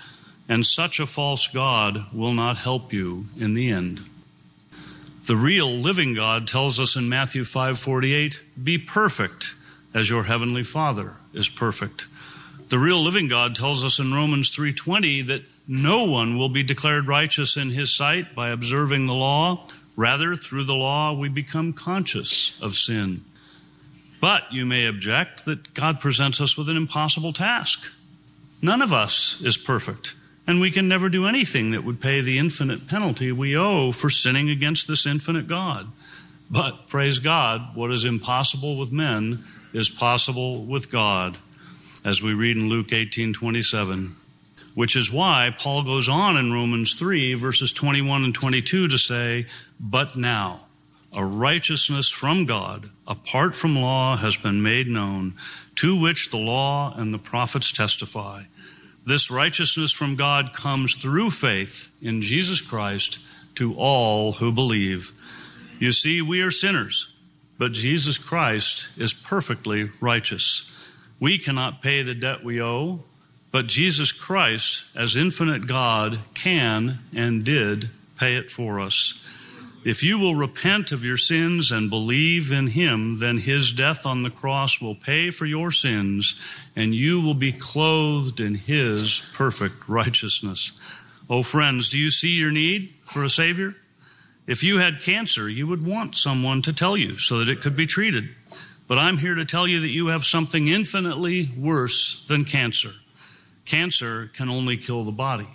And 0.48 0.64
such 0.64 1.00
a 1.00 1.06
false 1.06 1.48
God 1.48 2.06
will 2.12 2.32
not 2.32 2.56
help 2.58 2.92
you 2.92 3.26
in 3.38 3.54
the 3.54 3.70
end. 3.70 4.02
The 5.26 5.36
real 5.36 5.76
living 5.76 6.14
God 6.14 6.46
tells 6.46 6.78
us 6.78 6.94
in 6.94 7.08
Matthew 7.08 7.42
5:48, 7.42 8.42
"Be 8.62 8.78
perfect 8.78 9.54
as 9.92 10.08
your 10.08 10.24
heavenly 10.24 10.62
Father 10.62 11.16
is 11.34 11.48
perfect." 11.48 12.06
The 12.68 12.78
real 12.78 13.02
living 13.02 13.26
God 13.26 13.54
tells 13.54 13.84
us 13.84 13.98
in 13.98 14.14
Romans 14.14 14.50
3:20 14.50 15.22
that 15.22 15.48
no 15.66 16.04
one 16.04 16.36
will 16.36 16.48
be 16.48 16.62
declared 16.62 17.08
righteous 17.08 17.56
in 17.56 17.70
his 17.70 17.92
sight 17.92 18.34
by 18.34 18.50
observing 18.50 19.06
the 19.06 19.14
law. 19.14 19.66
Rather, 19.96 20.36
through 20.36 20.64
the 20.64 20.74
law, 20.74 21.12
we 21.12 21.28
become 21.28 21.72
conscious 21.72 22.52
of 22.60 22.76
sin. 22.76 23.24
But 24.20 24.52
you 24.52 24.64
may 24.66 24.86
object 24.86 25.44
that 25.44 25.74
God 25.74 26.00
presents 26.00 26.40
us 26.40 26.56
with 26.56 26.68
an 26.68 26.76
impossible 26.76 27.32
task. 27.32 27.92
None 28.62 28.82
of 28.82 28.92
us 28.92 29.40
is 29.42 29.56
perfect, 29.56 30.14
and 30.46 30.60
we 30.60 30.70
can 30.70 30.88
never 30.88 31.08
do 31.08 31.26
anything 31.26 31.72
that 31.72 31.84
would 31.84 32.00
pay 32.00 32.20
the 32.20 32.38
infinite 32.38 32.86
penalty 32.86 33.32
we 33.32 33.56
owe 33.56 33.92
for 33.92 34.10
sinning 34.10 34.48
against 34.48 34.86
this 34.86 35.06
infinite 35.06 35.48
God. 35.48 35.88
But 36.50 36.86
praise 36.86 37.18
God, 37.18 37.74
what 37.74 37.90
is 37.90 38.04
impossible 38.04 38.78
with 38.78 38.92
men 38.92 39.42
is 39.72 39.88
possible 39.88 40.64
with 40.64 40.90
God 40.90 41.38
as 42.04 42.22
we 42.22 42.32
read 42.32 42.56
in 42.56 42.68
Luke 42.68 42.92
18 42.92 43.32
27. 43.32 44.16
Which 44.74 44.94
is 44.94 45.10
why 45.10 45.54
Paul 45.58 45.84
goes 45.84 46.06
on 46.06 46.36
in 46.36 46.52
Romans 46.52 46.94
3, 46.94 47.32
verses 47.34 47.72
21 47.72 48.24
and 48.24 48.34
22 48.34 48.88
to 48.88 48.98
say, 48.98 49.46
But 49.80 50.16
now, 50.16 50.66
a 51.14 51.24
righteousness 51.24 52.10
from 52.10 52.44
God, 52.44 52.90
apart 53.06 53.56
from 53.56 53.80
law, 53.80 54.18
has 54.18 54.36
been 54.36 54.62
made 54.62 54.86
known, 54.86 55.32
to 55.76 55.98
which 55.98 56.30
the 56.30 56.36
law 56.36 56.94
and 56.94 57.12
the 57.12 57.18
prophets 57.18 57.72
testify. 57.72 58.42
This 59.06 59.30
righteousness 59.30 59.92
from 59.92 60.16
God 60.16 60.52
comes 60.52 60.96
through 60.96 61.30
faith 61.30 61.94
in 62.02 62.20
Jesus 62.20 62.60
Christ 62.60 63.20
to 63.56 63.74
all 63.76 64.32
who 64.32 64.52
believe. 64.52 65.12
You 65.78 65.92
see, 65.92 66.20
we 66.20 66.42
are 66.42 66.50
sinners 66.50 67.12
but 67.58 67.72
Jesus 67.72 68.18
Christ 68.18 68.98
is 68.98 69.14
perfectly 69.14 69.90
righteous. 70.00 70.72
We 71.18 71.38
cannot 71.38 71.80
pay 71.80 72.02
the 72.02 72.14
debt 72.14 72.44
we 72.44 72.60
owe, 72.60 73.04
but 73.50 73.66
Jesus 73.66 74.12
Christ, 74.12 74.94
as 74.94 75.16
infinite 75.16 75.66
God, 75.66 76.18
can 76.34 76.98
and 77.14 77.44
did 77.44 77.88
pay 78.18 78.36
it 78.36 78.50
for 78.50 78.80
us. 78.80 79.22
If 79.86 80.02
you 80.02 80.18
will 80.18 80.34
repent 80.34 80.90
of 80.90 81.04
your 81.04 81.16
sins 81.16 81.70
and 81.70 81.88
believe 81.88 82.50
in 82.50 82.66
Him, 82.66 83.20
then 83.20 83.38
His 83.38 83.72
death 83.72 84.04
on 84.04 84.24
the 84.24 84.30
cross 84.30 84.80
will 84.80 84.96
pay 84.96 85.30
for 85.30 85.46
your 85.46 85.70
sins, 85.70 86.34
and 86.74 86.92
you 86.92 87.20
will 87.20 87.34
be 87.34 87.52
clothed 87.52 88.40
in 88.40 88.56
His 88.56 89.20
perfect 89.32 89.88
righteousness. 89.88 90.76
Oh, 91.30 91.44
friends, 91.44 91.88
do 91.88 92.00
you 92.00 92.10
see 92.10 92.36
your 92.36 92.50
need 92.50 92.96
for 93.04 93.22
a 93.22 93.30
Savior? 93.30 93.76
If 94.48 94.64
you 94.64 94.80
had 94.80 95.02
cancer, 95.02 95.48
you 95.48 95.68
would 95.68 95.86
want 95.86 96.16
someone 96.16 96.62
to 96.62 96.72
tell 96.72 96.96
you 96.96 97.16
so 97.16 97.38
that 97.38 97.48
it 97.48 97.60
could 97.60 97.76
be 97.76 97.86
treated. 97.86 98.30
But 98.88 98.98
I'm 98.98 99.18
here 99.18 99.36
to 99.36 99.44
tell 99.44 99.68
you 99.68 99.78
that 99.78 99.90
you 99.90 100.08
have 100.08 100.24
something 100.24 100.66
infinitely 100.66 101.50
worse 101.56 102.26
than 102.26 102.44
cancer. 102.44 102.90
Cancer 103.66 104.32
can 104.34 104.48
only 104.48 104.78
kill 104.78 105.04
the 105.04 105.12
body. 105.12 105.46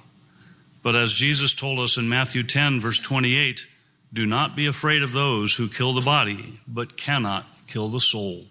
But 0.83 0.95
as 0.95 1.15
Jesus 1.15 1.53
told 1.53 1.79
us 1.79 1.97
in 1.97 2.07
Matthew 2.07 2.43
10, 2.43 2.79
verse 2.79 2.97
28, 2.97 3.67
do 4.13 4.25
not 4.25 4.55
be 4.55 4.65
afraid 4.65 5.03
of 5.03 5.13
those 5.13 5.55
who 5.55 5.69
kill 5.69 5.93
the 5.93 6.01
body, 6.01 6.59
but 6.67 6.97
cannot 6.97 7.45
kill 7.67 7.87
the 7.87 7.99
soul. 7.99 8.45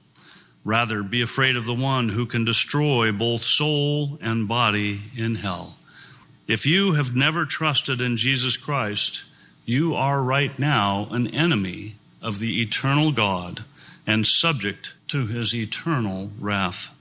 Rather, 0.64 1.02
be 1.02 1.22
afraid 1.22 1.56
of 1.56 1.66
the 1.66 1.74
one 1.74 2.10
who 2.10 2.26
can 2.26 2.44
destroy 2.44 3.12
both 3.12 3.42
soul 3.42 4.18
and 4.22 4.48
body 4.48 5.00
in 5.16 5.36
hell. 5.36 5.76
If 6.46 6.66
you 6.66 6.94
have 6.94 7.14
never 7.14 7.44
trusted 7.44 8.00
in 8.00 8.16
Jesus 8.16 8.56
Christ, 8.56 9.24
you 9.64 9.94
are 9.94 10.22
right 10.22 10.58
now 10.58 11.08
an 11.10 11.26
enemy 11.28 11.96
of 12.22 12.40
the 12.40 12.60
eternal 12.62 13.12
God 13.12 13.64
and 14.06 14.26
subject 14.26 14.94
to 15.08 15.26
his 15.26 15.54
eternal 15.54 16.30
wrath. 16.38 16.96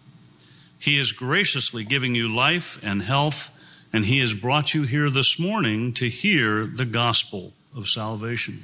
He 0.78 1.00
is 1.00 1.12
graciously 1.12 1.84
giving 1.84 2.16
you 2.16 2.34
life 2.34 2.82
and 2.84 3.02
health, 3.02 3.56
and 3.92 4.06
he 4.06 4.20
has 4.20 4.34
brought 4.34 4.74
you 4.74 4.84
here 4.84 5.10
this 5.10 5.40
morning 5.40 5.94
to 5.94 6.10
hear 6.10 6.66
the 6.66 6.86
gospel 6.86 7.54
of 7.76 7.88
salvation. 7.88 8.60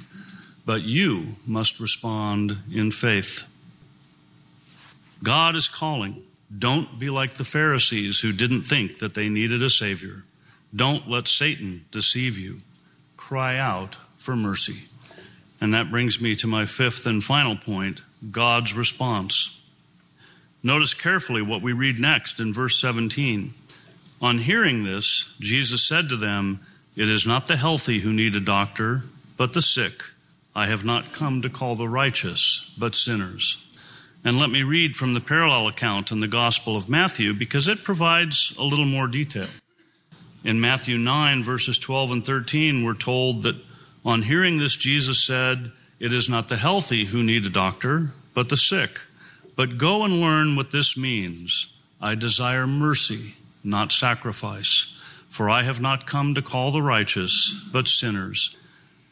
But 0.64 0.82
you 0.82 1.28
must 1.46 1.80
respond 1.80 2.58
in 2.72 2.90
faith. 2.90 3.52
God 5.22 5.56
is 5.56 5.68
calling. 5.68 6.22
Don't 6.56 6.98
be 6.98 7.10
like 7.10 7.34
the 7.34 7.44
Pharisees 7.44 8.20
who 8.20 8.32
didn't 8.32 8.62
think 8.62 8.98
that 8.98 9.14
they 9.14 9.28
needed 9.28 9.62
a 9.62 9.70
Savior. 9.70 10.24
Don't 10.74 11.08
let 11.08 11.28
Satan 11.28 11.84
deceive 11.90 12.38
you. 12.38 12.58
Cry 13.16 13.58
out 13.58 13.96
for 14.16 14.36
mercy. 14.36 14.88
And 15.60 15.72
that 15.72 15.90
brings 15.90 16.20
me 16.20 16.34
to 16.36 16.46
my 16.46 16.66
fifth 16.66 17.06
and 17.06 17.24
final 17.24 17.56
point 17.56 18.02
God's 18.30 18.74
response. 18.74 19.64
Notice 20.62 20.94
carefully 20.94 21.42
what 21.42 21.62
we 21.62 21.72
read 21.72 21.98
next 21.98 22.40
in 22.40 22.52
verse 22.52 22.80
17. 22.80 23.54
On 24.20 24.38
hearing 24.38 24.84
this, 24.84 25.36
Jesus 25.38 25.86
said 25.86 26.08
to 26.08 26.16
them, 26.16 26.58
It 26.96 27.10
is 27.10 27.26
not 27.26 27.46
the 27.46 27.56
healthy 27.56 28.00
who 28.00 28.12
need 28.12 28.34
a 28.34 28.40
doctor, 28.40 29.02
but 29.36 29.52
the 29.52 29.60
sick. 29.60 30.02
I 30.54 30.66
have 30.66 30.82
not 30.82 31.12
come 31.12 31.42
to 31.42 31.50
call 31.50 31.74
the 31.74 31.88
righteous, 31.88 32.74
but 32.78 32.94
sinners. 32.94 33.62
And 34.24 34.38
let 34.38 34.48
me 34.48 34.62
read 34.62 34.96
from 34.96 35.12
the 35.12 35.20
parallel 35.20 35.68
account 35.68 36.10
in 36.10 36.20
the 36.20 36.26
Gospel 36.26 36.74
of 36.74 36.88
Matthew 36.88 37.34
because 37.34 37.68
it 37.68 37.84
provides 37.84 38.56
a 38.58 38.64
little 38.64 38.86
more 38.86 39.06
detail. 39.06 39.48
In 40.42 40.58
Matthew 40.58 40.96
9, 40.96 41.42
verses 41.42 41.78
12 41.78 42.10
and 42.10 42.26
13, 42.26 42.82
we're 42.82 42.94
told 42.94 43.42
that 43.42 43.56
on 44.02 44.22
hearing 44.22 44.58
this, 44.58 44.76
Jesus 44.76 45.22
said, 45.22 45.72
It 46.00 46.14
is 46.14 46.30
not 46.30 46.48
the 46.48 46.56
healthy 46.56 47.04
who 47.04 47.22
need 47.22 47.44
a 47.44 47.50
doctor, 47.50 48.12
but 48.32 48.48
the 48.48 48.56
sick. 48.56 49.00
But 49.54 49.76
go 49.76 50.02
and 50.04 50.20
learn 50.20 50.56
what 50.56 50.70
this 50.70 50.96
means. 50.96 51.78
I 52.00 52.14
desire 52.14 52.66
mercy, 52.66 53.34
not 53.62 53.92
sacrifice, 53.92 54.95
for 55.36 55.50
I 55.50 55.64
have 55.64 55.82
not 55.82 56.06
come 56.06 56.34
to 56.34 56.40
call 56.40 56.70
the 56.72 56.80
righteous, 56.80 57.68
but 57.70 57.86
sinners. 57.86 58.56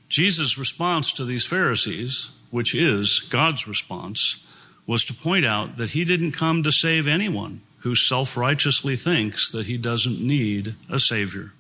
Jesus' 0.09 0.57
response 0.57 1.13
to 1.13 1.25
these 1.25 1.45
Pharisees, 1.45 2.35
which 2.51 2.75
is 2.75 3.21
God's 3.21 3.69
response, 3.69 4.47
was 4.87 5.05
to 5.05 5.13
point 5.13 5.45
out 5.45 5.77
that 5.77 5.91
he 5.91 6.03
didn't 6.03 6.33
come 6.33 6.63
to 6.63 6.73
save 6.73 7.07
anyone 7.07 7.61
who 7.81 7.95
self 7.95 8.39
righteously 8.39 8.97
thinks 8.97 9.51
that 9.51 9.67
he 9.67 9.77
doesn't 9.77 10.19
need 10.19 10.75
a 10.91 10.99
Savior. 10.99 11.53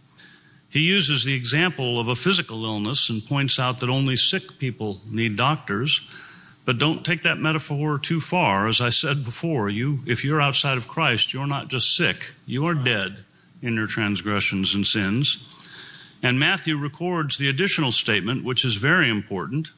He 0.70 0.80
uses 0.80 1.24
the 1.24 1.34
example 1.34 2.00
of 2.00 2.08
a 2.08 2.14
physical 2.14 2.64
illness 2.64 3.10
and 3.10 3.26
points 3.26 3.60
out 3.60 3.80
that 3.80 3.90
only 3.90 4.16
sick 4.16 4.58
people 4.58 5.02
need 5.06 5.36
doctors. 5.36 6.10
But 6.64 6.78
don't 6.78 7.04
take 7.04 7.20
that 7.22 7.36
metaphor 7.36 7.98
too 7.98 8.22
far. 8.22 8.66
As 8.66 8.80
I 8.80 8.88
said 8.88 9.24
before, 9.24 9.68
you, 9.68 9.98
if 10.06 10.24
you're 10.24 10.40
outside 10.40 10.78
of 10.78 10.88
Christ, 10.88 11.34
you're 11.34 11.46
not 11.46 11.68
just 11.68 11.94
sick, 11.94 12.32
you 12.46 12.64
are 12.64 12.74
dead 12.74 13.26
in 13.64 13.74
your 13.74 13.86
transgressions 13.86 14.74
and 14.74 14.86
sins. 14.86 15.50
And 16.22 16.38
Matthew 16.38 16.76
records 16.76 17.36
the 17.36 17.48
additional 17.48 17.92
statement, 17.92 18.44
which 18.44 18.64
is 18.64 18.76
very 18.76 19.08
important. 19.08 19.70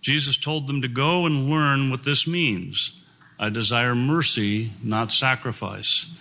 Jesus 0.00 0.36
told 0.36 0.66
them 0.66 0.82
to 0.82 0.88
go 0.88 1.24
and 1.26 1.48
learn 1.48 1.90
what 1.90 2.04
this 2.04 2.26
means. 2.26 3.00
I 3.38 3.48
desire 3.48 3.94
mercy, 3.94 4.70
not 4.82 5.12
sacrifice. 5.12 6.14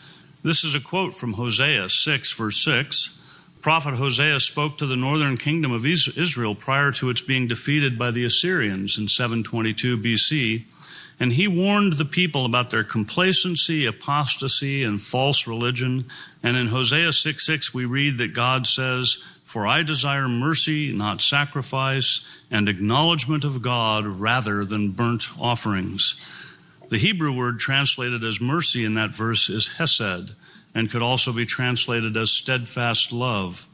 This 0.43 0.63
is 0.63 0.75
a 0.75 0.79
quote 0.79 1.13
from 1.13 1.33
Hosea 1.33 1.89
6, 1.89 2.33
verse 2.33 2.63
6. 2.63 3.19
Prophet 3.61 3.95
Hosea 3.95 4.41
spoke 4.41 4.77
to 4.77 4.85
the 4.85 4.97
northern 4.97 5.37
kingdom 5.37 5.71
of 5.71 5.85
Israel 5.85 6.53
prior 6.53 6.91
to 6.91 7.09
its 7.09 7.21
being 7.21 7.47
defeated 7.47 7.97
by 7.97 8.11
the 8.11 8.25
Assyrians 8.25 8.97
in 8.97 9.07
722 9.07 9.97
BC. 9.97 10.63
And 11.19 11.33
he 11.33 11.47
warned 11.47 11.93
the 11.93 12.05
people 12.05 12.45
about 12.45 12.69
their 12.69 12.83
complacency, 12.83 13.85
apostasy, 13.85 14.83
and 14.83 15.01
false 15.01 15.47
religion. 15.47 16.05
And 16.41 16.57
in 16.57 16.67
Hosea 16.67 17.11
6 17.11 17.45
6, 17.45 17.73
we 17.73 17.85
read 17.85 18.17
that 18.17 18.33
God 18.33 18.67
says, 18.67 19.23
for 19.53 19.67
I 19.67 19.83
desire 19.83 20.27
mercy, 20.27 20.91
not 20.91 21.21
sacrifice, 21.21 22.41
and 22.49 22.67
acknowledgement 22.67 23.45
of 23.45 23.61
God 23.61 24.03
rather 24.07 24.65
than 24.65 24.89
burnt 24.89 25.25
offerings. 25.39 26.19
The 26.89 26.97
Hebrew 26.97 27.31
word 27.31 27.59
translated 27.59 28.23
as 28.23 28.41
mercy 28.41 28.83
in 28.83 28.95
that 28.95 29.13
verse 29.13 29.51
is 29.51 29.77
hesed, 29.77 30.33
and 30.73 30.89
could 30.89 31.03
also 31.03 31.31
be 31.31 31.45
translated 31.45 32.17
as 32.17 32.31
steadfast 32.31 33.11
love. 33.11 33.67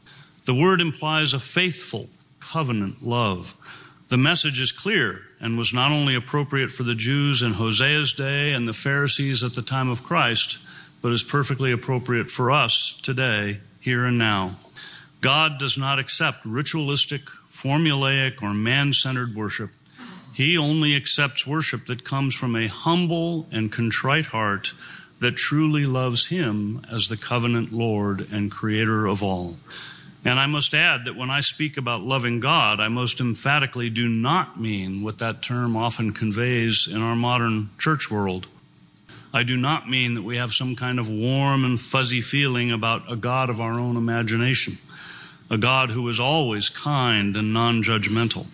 The 0.44 0.54
word 0.54 0.82
implies 0.82 1.32
a 1.32 1.40
faithful 1.40 2.10
covenant 2.40 3.02
love. 3.02 3.54
The 4.08 4.18
message 4.18 4.60
is 4.60 4.72
clear 4.72 5.22
and 5.40 5.56
was 5.56 5.72
not 5.72 5.90
only 5.90 6.14
appropriate 6.14 6.70
for 6.70 6.82
the 6.82 6.94
Jews 6.94 7.42
in 7.42 7.54
Hosea's 7.54 8.14
day 8.14 8.52
and 8.52 8.68
the 8.68 8.72
Pharisees 8.72 9.42
at 9.42 9.54
the 9.54 9.62
time 9.62 9.88
of 9.88 10.02
Christ, 10.02 10.58
but 11.02 11.12
is 11.12 11.22
perfectly 11.22 11.72
appropriate 11.72 12.30
for 12.30 12.50
us 12.50 12.98
today, 13.02 13.60
here 13.80 14.04
and 14.04 14.18
now. 14.18 14.56
God 15.20 15.58
does 15.58 15.76
not 15.78 15.98
accept 15.98 16.44
ritualistic, 16.44 17.22
formulaic, 17.48 18.42
or 18.42 18.52
man 18.52 18.92
centered 18.92 19.34
worship. 19.34 19.70
He 20.34 20.56
only 20.56 20.94
accepts 20.94 21.46
worship 21.46 21.86
that 21.86 22.04
comes 22.04 22.34
from 22.34 22.56
a 22.56 22.68
humble 22.68 23.46
and 23.50 23.72
contrite 23.72 24.26
heart 24.26 24.72
that 25.18 25.36
truly 25.36 25.84
loves 25.84 26.28
Him 26.28 26.80
as 26.90 27.08
the 27.08 27.16
covenant 27.16 27.72
Lord 27.72 28.26
and 28.32 28.50
Creator 28.50 29.06
of 29.06 29.22
all. 29.22 29.56
And 30.24 30.38
I 30.38 30.46
must 30.46 30.74
add 30.74 31.06
that 31.06 31.16
when 31.16 31.30
I 31.30 31.40
speak 31.40 31.76
about 31.76 32.02
loving 32.02 32.40
God, 32.40 32.78
I 32.78 32.88
most 32.88 33.20
emphatically 33.20 33.88
do 33.88 34.06
not 34.08 34.60
mean 34.60 35.02
what 35.02 35.18
that 35.18 35.42
term 35.42 35.76
often 35.76 36.12
conveys 36.12 36.86
in 36.86 37.00
our 37.00 37.16
modern 37.16 37.70
church 37.78 38.10
world. 38.10 38.46
I 39.32 39.44
do 39.44 39.56
not 39.56 39.88
mean 39.88 40.14
that 40.14 40.22
we 40.22 40.36
have 40.36 40.52
some 40.52 40.76
kind 40.76 40.98
of 40.98 41.08
warm 41.08 41.64
and 41.64 41.80
fuzzy 41.80 42.20
feeling 42.20 42.70
about 42.70 43.10
a 43.10 43.16
God 43.16 43.48
of 43.48 43.60
our 43.60 43.78
own 43.78 43.96
imagination 43.96 44.74
a 45.50 45.58
God 45.58 45.90
who 45.90 46.08
is 46.08 46.20
always 46.20 46.68
kind 46.68 47.36
and 47.36 47.52
non 47.52 47.82
judgmental, 47.82 48.46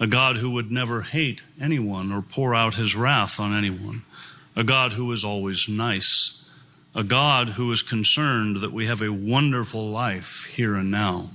a 0.00 0.06
God 0.06 0.36
who 0.36 0.50
would 0.50 0.70
never 0.72 1.02
hate 1.02 1.42
anyone 1.60 2.10
or 2.10 2.20
pour 2.20 2.54
out 2.54 2.74
his 2.74 2.96
wrath 2.96 3.38
on 3.38 3.56
anyone, 3.56 4.02
a 4.56 4.64
God 4.64 4.94
who 4.94 5.10
is 5.12 5.24
always 5.24 5.68
nice, 5.68 6.39
a 6.94 7.04
God 7.04 7.50
who 7.50 7.70
is 7.72 7.82
concerned 7.82 8.56
that 8.56 8.72
we 8.72 8.86
have 8.86 9.02
a 9.02 9.12
wonderful 9.12 9.88
life 9.88 10.52
here 10.56 10.74
and 10.74 10.90
now. 10.90 11.30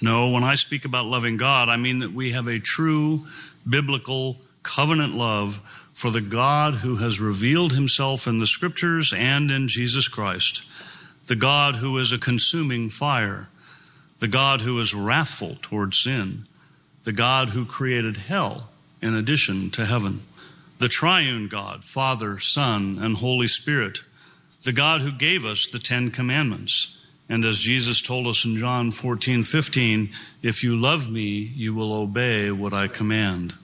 No, 0.00 0.30
when 0.30 0.44
I 0.44 0.54
speak 0.54 0.84
about 0.84 1.06
loving 1.06 1.36
God, 1.36 1.68
I 1.68 1.76
mean 1.76 1.98
that 1.98 2.12
we 2.12 2.32
have 2.32 2.46
a 2.46 2.58
true 2.58 3.20
biblical 3.68 4.36
covenant 4.62 5.14
love 5.14 5.58
for 5.94 6.10
the 6.10 6.20
God 6.20 6.74
who 6.74 6.96
has 6.96 7.20
revealed 7.20 7.72
himself 7.72 8.26
in 8.26 8.38
the 8.38 8.46
scriptures 8.46 9.14
and 9.16 9.50
in 9.50 9.68
Jesus 9.68 10.08
Christ, 10.08 10.68
the 11.26 11.36
God 11.36 11.76
who 11.76 11.96
is 11.98 12.12
a 12.12 12.18
consuming 12.18 12.90
fire. 12.90 13.48
The 14.18 14.28
God 14.28 14.62
who 14.62 14.80
is 14.80 14.94
wrathful 14.94 15.58
toward 15.60 15.92
sin, 15.92 16.44
the 17.04 17.12
God 17.12 17.50
who 17.50 17.66
created 17.66 18.16
hell 18.16 18.70
in 19.02 19.14
addition 19.14 19.70
to 19.72 19.84
heaven, 19.84 20.22
the 20.78 20.88
triune 20.88 21.48
God, 21.48 21.84
Father, 21.84 22.38
Son, 22.38 22.98
and 22.98 23.16
Holy 23.16 23.46
Spirit, 23.46 23.98
the 24.66 24.72
God 24.72 25.00
who 25.00 25.12
gave 25.12 25.46
us 25.46 25.68
the 25.68 25.78
Ten 25.78 26.10
Commandments. 26.10 27.06
And 27.28 27.44
as 27.44 27.60
Jesus 27.60 28.02
told 28.02 28.26
us 28.26 28.44
in 28.44 28.56
John 28.56 28.90
14, 28.90 29.44
15, 29.44 30.10
if 30.42 30.64
you 30.64 30.76
love 30.76 31.08
me, 31.08 31.52
you 31.54 31.72
will 31.72 31.94
obey 31.94 32.50
what 32.50 32.72
I 32.72 32.88
command. 32.88 33.54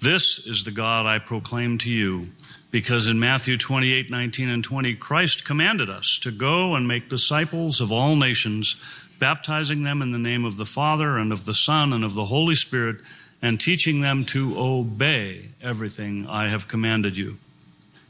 This 0.00 0.38
is 0.46 0.64
the 0.64 0.70
God 0.70 1.04
I 1.04 1.18
proclaim 1.18 1.76
to 1.78 1.92
you, 1.92 2.28
because 2.70 3.08
in 3.08 3.20
Matthew 3.20 3.58
28 3.58 4.10
19 4.10 4.48
and 4.48 4.64
20, 4.64 4.94
Christ 4.94 5.44
commanded 5.44 5.90
us 5.90 6.18
to 6.22 6.30
go 6.30 6.74
and 6.74 6.88
make 6.88 7.10
disciples 7.10 7.82
of 7.82 7.92
all 7.92 8.16
nations, 8.16 8.80
baptizing 9.18 9.82
them 9.82 10.00
in 10.00 10.12
the 10.12 10.18
name 10.18 10.46
of 10.46 10.56
the 10.56 10.64
Father 10.64 11.18
and 11.18 11.30
of 11.30 11.44
the 11.44 11.52
Son 11.52 11.92
and 11.92 12.04
of 12.04 12.14
the 12.14 12.26
Holy 12.26 12.54
Spirit, 12.54 13.02
and 13.42 13.60
teaching 13.60 14.00
them 14.00 14.24
to 14.24 14.54
obey 14.58 15.50
everything 15.62 16.26
I 16.26 16.48
have 16.48 16.68
commanded 16.68 17.18
you. 17.18 17.36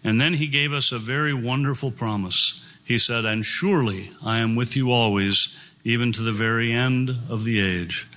And 0.02 0.20
then 0.20 0.34
he 0.34 0.46
gave 0.46 0.72
us 0.72 0.92
a 0.92 0.98
very 0.98 1.34
wonderful 1.34 1.90
promise. 1.90 2.66
He 2.84 2.98
said, 2.98 3.24
And 3.24 3.44
surely 3.44 4.10
I 4.24 4.38
am 4.38 4.56
with 4.56 4.76
you 4.76 4.90
always, 4.90 5.58
even 5.84 6.12
to 6.12 6.22
the 6.22 6.32
very 6.32 6.72
end 6.72 7.10
of 7.28 7.44
the 7.44 7.60
age. 7.60 8.08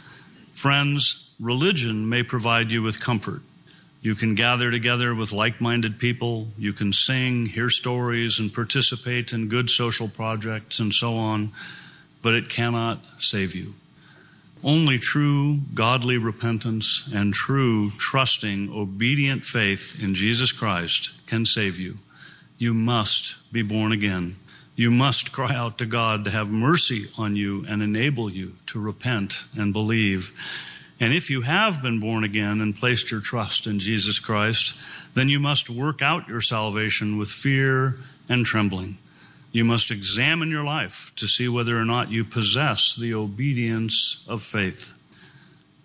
Friends, 0.54 1.32
religion 1.40 2.08
may 2.08 2.24
provide 2.24 2.72
you 2.72 2.82
with 2.82 3.00
comfort. 3.00 3.42
You 4.02 4.16
can 4.16 4.36
gather 4.36 4.70
together 4.70 5.16
with 5.16 5.32
like 5.32 5.62
minded 5.62 5.98
people. 5.98 6.48
You 6.58 6.74
can 6.74 6.92
sing, 6.92 7.46
hear 7.46 7.70
stories, 7.70 8.40
and 8.40 8.54
participate 8.54 9.32
in 9.32 9.48
good 9.48 9.70
social 9.70 10.10
projects 10.10 10.80
and 10.80 10.94
so 10.94 11.16
on, 11.16 11.52
but 12.22 12.34
it 12.34 12.50
cannot 12.50 13.00
save 13.18 13.56
you. 13.56 13.76
Only 14.64 14.98
true 14.98 15.60
godly 15.74 16.18
repentance 16.18 17.10
and 17.14 17.34
true 17.34 17.92
trusting, 17.98 18.72
obedient 18.74 19.44
faith 19.44 20.02
in 20.02 20.16
Jesus 20.16 20.52
Christ 20.54 21.26
can 21.28 21.46
save 21.46 21.80
you. 21.80 21.98
You 22.58 22.74
must 22.74 23.52
be 23.52 23.62
born 23.62 23.92
again. 23.92 24.36
You 24.76 24.90
must 24.90 25.34
cry 25.34 25.54
out 25.54 25.78
to 25.80 25.86
God 25.86 26.24
to 26.24 26.32
have 26.32 26.50
mercy 26.50 27.06
on 27.18 27.36
you 27.36 27.66
and 27.68 27.84
enable 27.84 28.30
you 28.30 28.54
to 28.68 28.80
repent 28.80 29.44
and 29.56 29.74
believe. 29.74 30.32
And 31.00 31.14
if 31.14 31.30
you 31.30 31.42
have 31.42 31.82
been 31.82 32.00
born 32.00 32.24
again 32.24 32.62
and 32.62 32.74
placed 32.74 33.12
your 33.12 33.20
trust 33.20 33.68
in 33.68 33.80
Jesus 33.80 34.18
Christ, 34.18 34.80
then 35.14 35.28
you 35.28 35.40
must 35.40 35.70
work 35.70 36.02
out 36.02 36.30
your 36.30 36.42
salvation 36.42 37.18
with 37.18 37.30
fear 37.30 37.96
and 38.30 38.46
trembling. 38.46 38.98
You 39.54 39.64
must 39.64 39.92
examine 39.92 40.50
your 40.50 40.64
life 40.64 41.12
to 41.16 41.28
see 41.28 41.48
whether 41.48 41.80
or 41.80 41.86
not 41.86 42.10
you 42.10 42.26
possess 42.26 42.96
the 42.96 43.14
obedience 43.14 44.26
of 44.28 44.42
faith. 44.42 45.00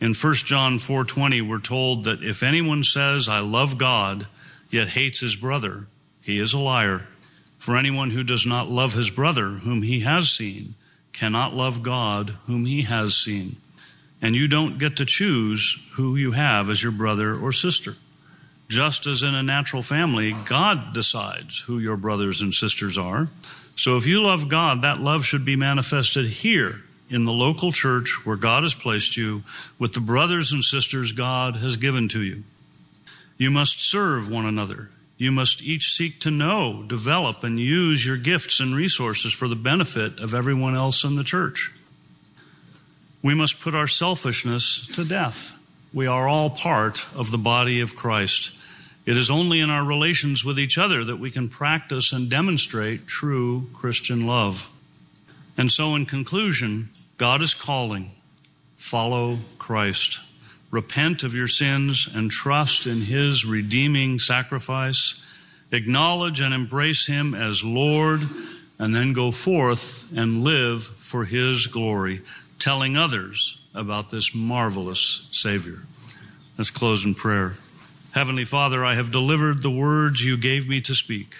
In 0.01 0.15
1 0.15 0.47
John 0.47 0.79
4:20 0.79 1.43
we're 1.43 1.61
told 1.61 2.05
that 2.05 2.23
if 2.23 2.43
anyone 2.43 2.83
says 2.83 3.29
I 3.29 3.41
love 3.41 3.77
God 3.77 4.27
yet 4.71 4.89
hates 4.89 5.21
his 5.21 5.37
brother, 5.37 5.87
he 6.23 6.39
is 6.39 6.55
a 6.55 6.59
liar. 6.59 7.09
For 7.59 7.77
anyone 7.77 8.13
who 8.13 8.25
does 8.25 8.47
not 8.47 8.71
love 8.71 8.95
his 8.95 9.11
brother 9.11 9.49
whom 9.49 9.83
he 9.83 10.01
has 10.01 10.31
seen 10.31 10.75
cannot 11.13 11.55
love 11.55 11.83
God 11.83 12.31
whom 12.47 12.65
he 12.65 12.83
has 12.83 13.19
seen. 13.19 13.57
And 14.23 14.35
you 14.35 14.49
don't 14.49 14.79
get 14.79 14.97
to 14.97 15.05
choose 15.05 15.87
who 15.93 16.17
you 16.17 16.33
have 16.33 16.71
as 16.71 16.83
your 16.83 16.93
brother 16.93 17.39
or 17.39 17.53
sister. 17.53 17.95
Just 18.69 19.07
as 19.07 19.23
in 19.23 19.35
a 19.35 19.43
natural 19.43 19.83
family, 19.83 20.35
God 20.45 20.93
decides 20.93 21.61
who 21.61 21.79
your 21.79 21.97
brothers 21.97 22.41
and 22.41 22.53
sisters 22.53 22.97
are. 22.97 23.29
So 23.79 23.97
if 23.97 24.09
you 24.09 24.25
love 24.25 24.49
God, 24.49 24.83
that 24.83 24.99
love 24.99 25.25
should 25.25 25.45
be 25.45 25.55
manifested 25.55 26.27
here 26.27 26.81
in 27.09 27.27
the 27.27 27.33
local 27.33 27.71
church 27.71 28.27
where 28.27 28.35
God 28.35 28.65
has 28.65 28.75
placed 28.75 29.17
you 29.17 29.45
with 29.79 29.93
the 29.93 30.01
brothers 30.01 30.51
and 30.51 30.65
sisters 30.65 31.13
God 31.13 31.55
has 31.55 31.77
given 31.77 32.09
to 32.09 32.21
you. 32.21 32.43
You 33.37 33.53
must 33.53 33.81
serve 33.81 34.29
one 34.29 34.47
another. 34.47 34.91
You 35.17 35.31
must 35.31 35.63
each 35.63 35.93
seek 35.93 36.19
to 36.21 36.31
know, 36.33 36.83
develop, 36.83 37.45
and 37.45 37.61
use 37.61 38.05
your 38.05 38.17
gifts 38.17 38.59
and 38.59 38.75
resources 38.75 39.33
for 39.33 39.47
the 39.47 39.55
benefit 39.55 40.19
of 40.19 40.35
everyone 40.35 40.75
else 40.75 41.05
in 41.05 41.15
the 41.15 41.23
church. 41.23 41.73
We 43.23 43.33
must 43.33 43.61
put 43.61 43.77
our 43.77 43.87
selfishness 43.87 44.89
to 44.89 45.05
death. 45.05 45.57
We 45.95 46.09
are 46.09 46.27
all 46.27 46.51
part 46.51 47.07
of 47.15 47.31
the 47.31 47.39
body 47.39 47.81
of 47.81 47.95
Christ. 47.95 48.58
It 49.09 49.17
is 49.17 49.31
only 49.31 49.61
in 49.61 49.71
our 49.71 49.87
relations 49.87 50.45
with 50.45 50.59
each 50.59 50.77
other 50.77 51.03
that 51.03 51.17
we 51.17 51.31
can 51.31 51.49
practice 51.49 52.13
and 52.13 52.29
demonstrate 52.29 53.07
true 53.07 53.69
Christian 53.73 54.27
love. 54.27 54.71
And 55.57 55.73
so, 55.73 55.95
in 55.95 56.05
conclusion, 56.05 56.91
God 57.17 57.41
is 57.41 57.55
calling 57.55 58.13
follow 58.77 59.39
Christ. 59.57 60.21
Repent 60.71 61.23
of 61.23 61.35
your 61.35 61.49
sins 61.49 62.07
and 62.15 62.31
trust 62.31 62.87
in 62.87 63.01
His 63.01 63.47
redeeming 63.47 64.19
sacrifice. 64.19 65.25
Acknowledge 65.73 66.43
and 66.43 66.53
embrace 66.53 67.07
Him 67.07 67.35
as 67.35 67.65
Lord, 67.65 68.21
and 68.79 68.95
then 68.95 69.15
go 69.15 69.31
forth 69.31 70.15
and 70.15 70.45
live 70.45 70.85
for 70.85 71.25
His 71.25 71.67
glory 71.67 72.21
telling 72.59 72.99
others 72.99 73.67
about 73.75 74.11
this 74.11 74.35
marvelous 74.35 75.31
Savior. 75.33 75.79
Let's 76.59 76.71
close 76.71 77.07
in 77.07 77.15
prayer. 77.15 77.55
Heavenly 78.13 78.45
Father, 78.45 78.85
I 78.85 78.95
have 78.95 79.13
delivered 79.13 79.63
the 79.63 79.71
words 79.71 80.25
you 80.25 80.37
gave 80.37 80.69
me 80.69 80.81
to 80.83 80.95
speak. 80.95 81.35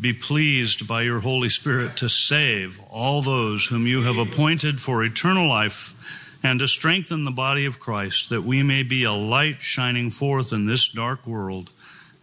Be 0.00 0.12
pleased 0.12 0.88
by 0.88 1.02
your 1.02 1.20
Holy 1.20 1.48
Spirit 1.48 1.96
to 1.98 2.08
save 2.08 2.82
all 2.90 3.22
those 3.22 3.66
whom 3.66 3.86
you 3.86 4.02
have 4.02 4.18
appointed 4.18 4.80
for 4.80 5.04
eternal 5.04 5.48
life 5.48 6.40
and 6.42 6.58
to 6.60 6.68
strengthen 6.68 7.24
the 7.24 7.30
body 7.30 7.64
of 7.64 7.80
Christ 7.80 8.28
that 8.30 8.42
we 8.42 8.62
may 8.62 8.82
be 8.82 9.04
a 9.04 9.12
light 9.12 9.60
shining 9.60 10.10
forth 10.10 10.52
in 10.52 10.66
this 10.66 10.88
dark 10.88 11.26
world. 11.26 11.70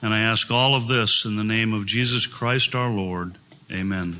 And 0.02 0.14
I 0.14 0.20
ask 0.20 0.52
all 0.52 0.76
of 0.76 0.88
this 0.88 1.26
in 1.26 1.38
the 1.38 1.44
name 1.44 1.74
of 1.74 1.86
Jesus 1.86 2.28
Christ 2.28 2.76
our 2.76 2.90
Lord. 2.90 3.36
Amen. 3.72 4.18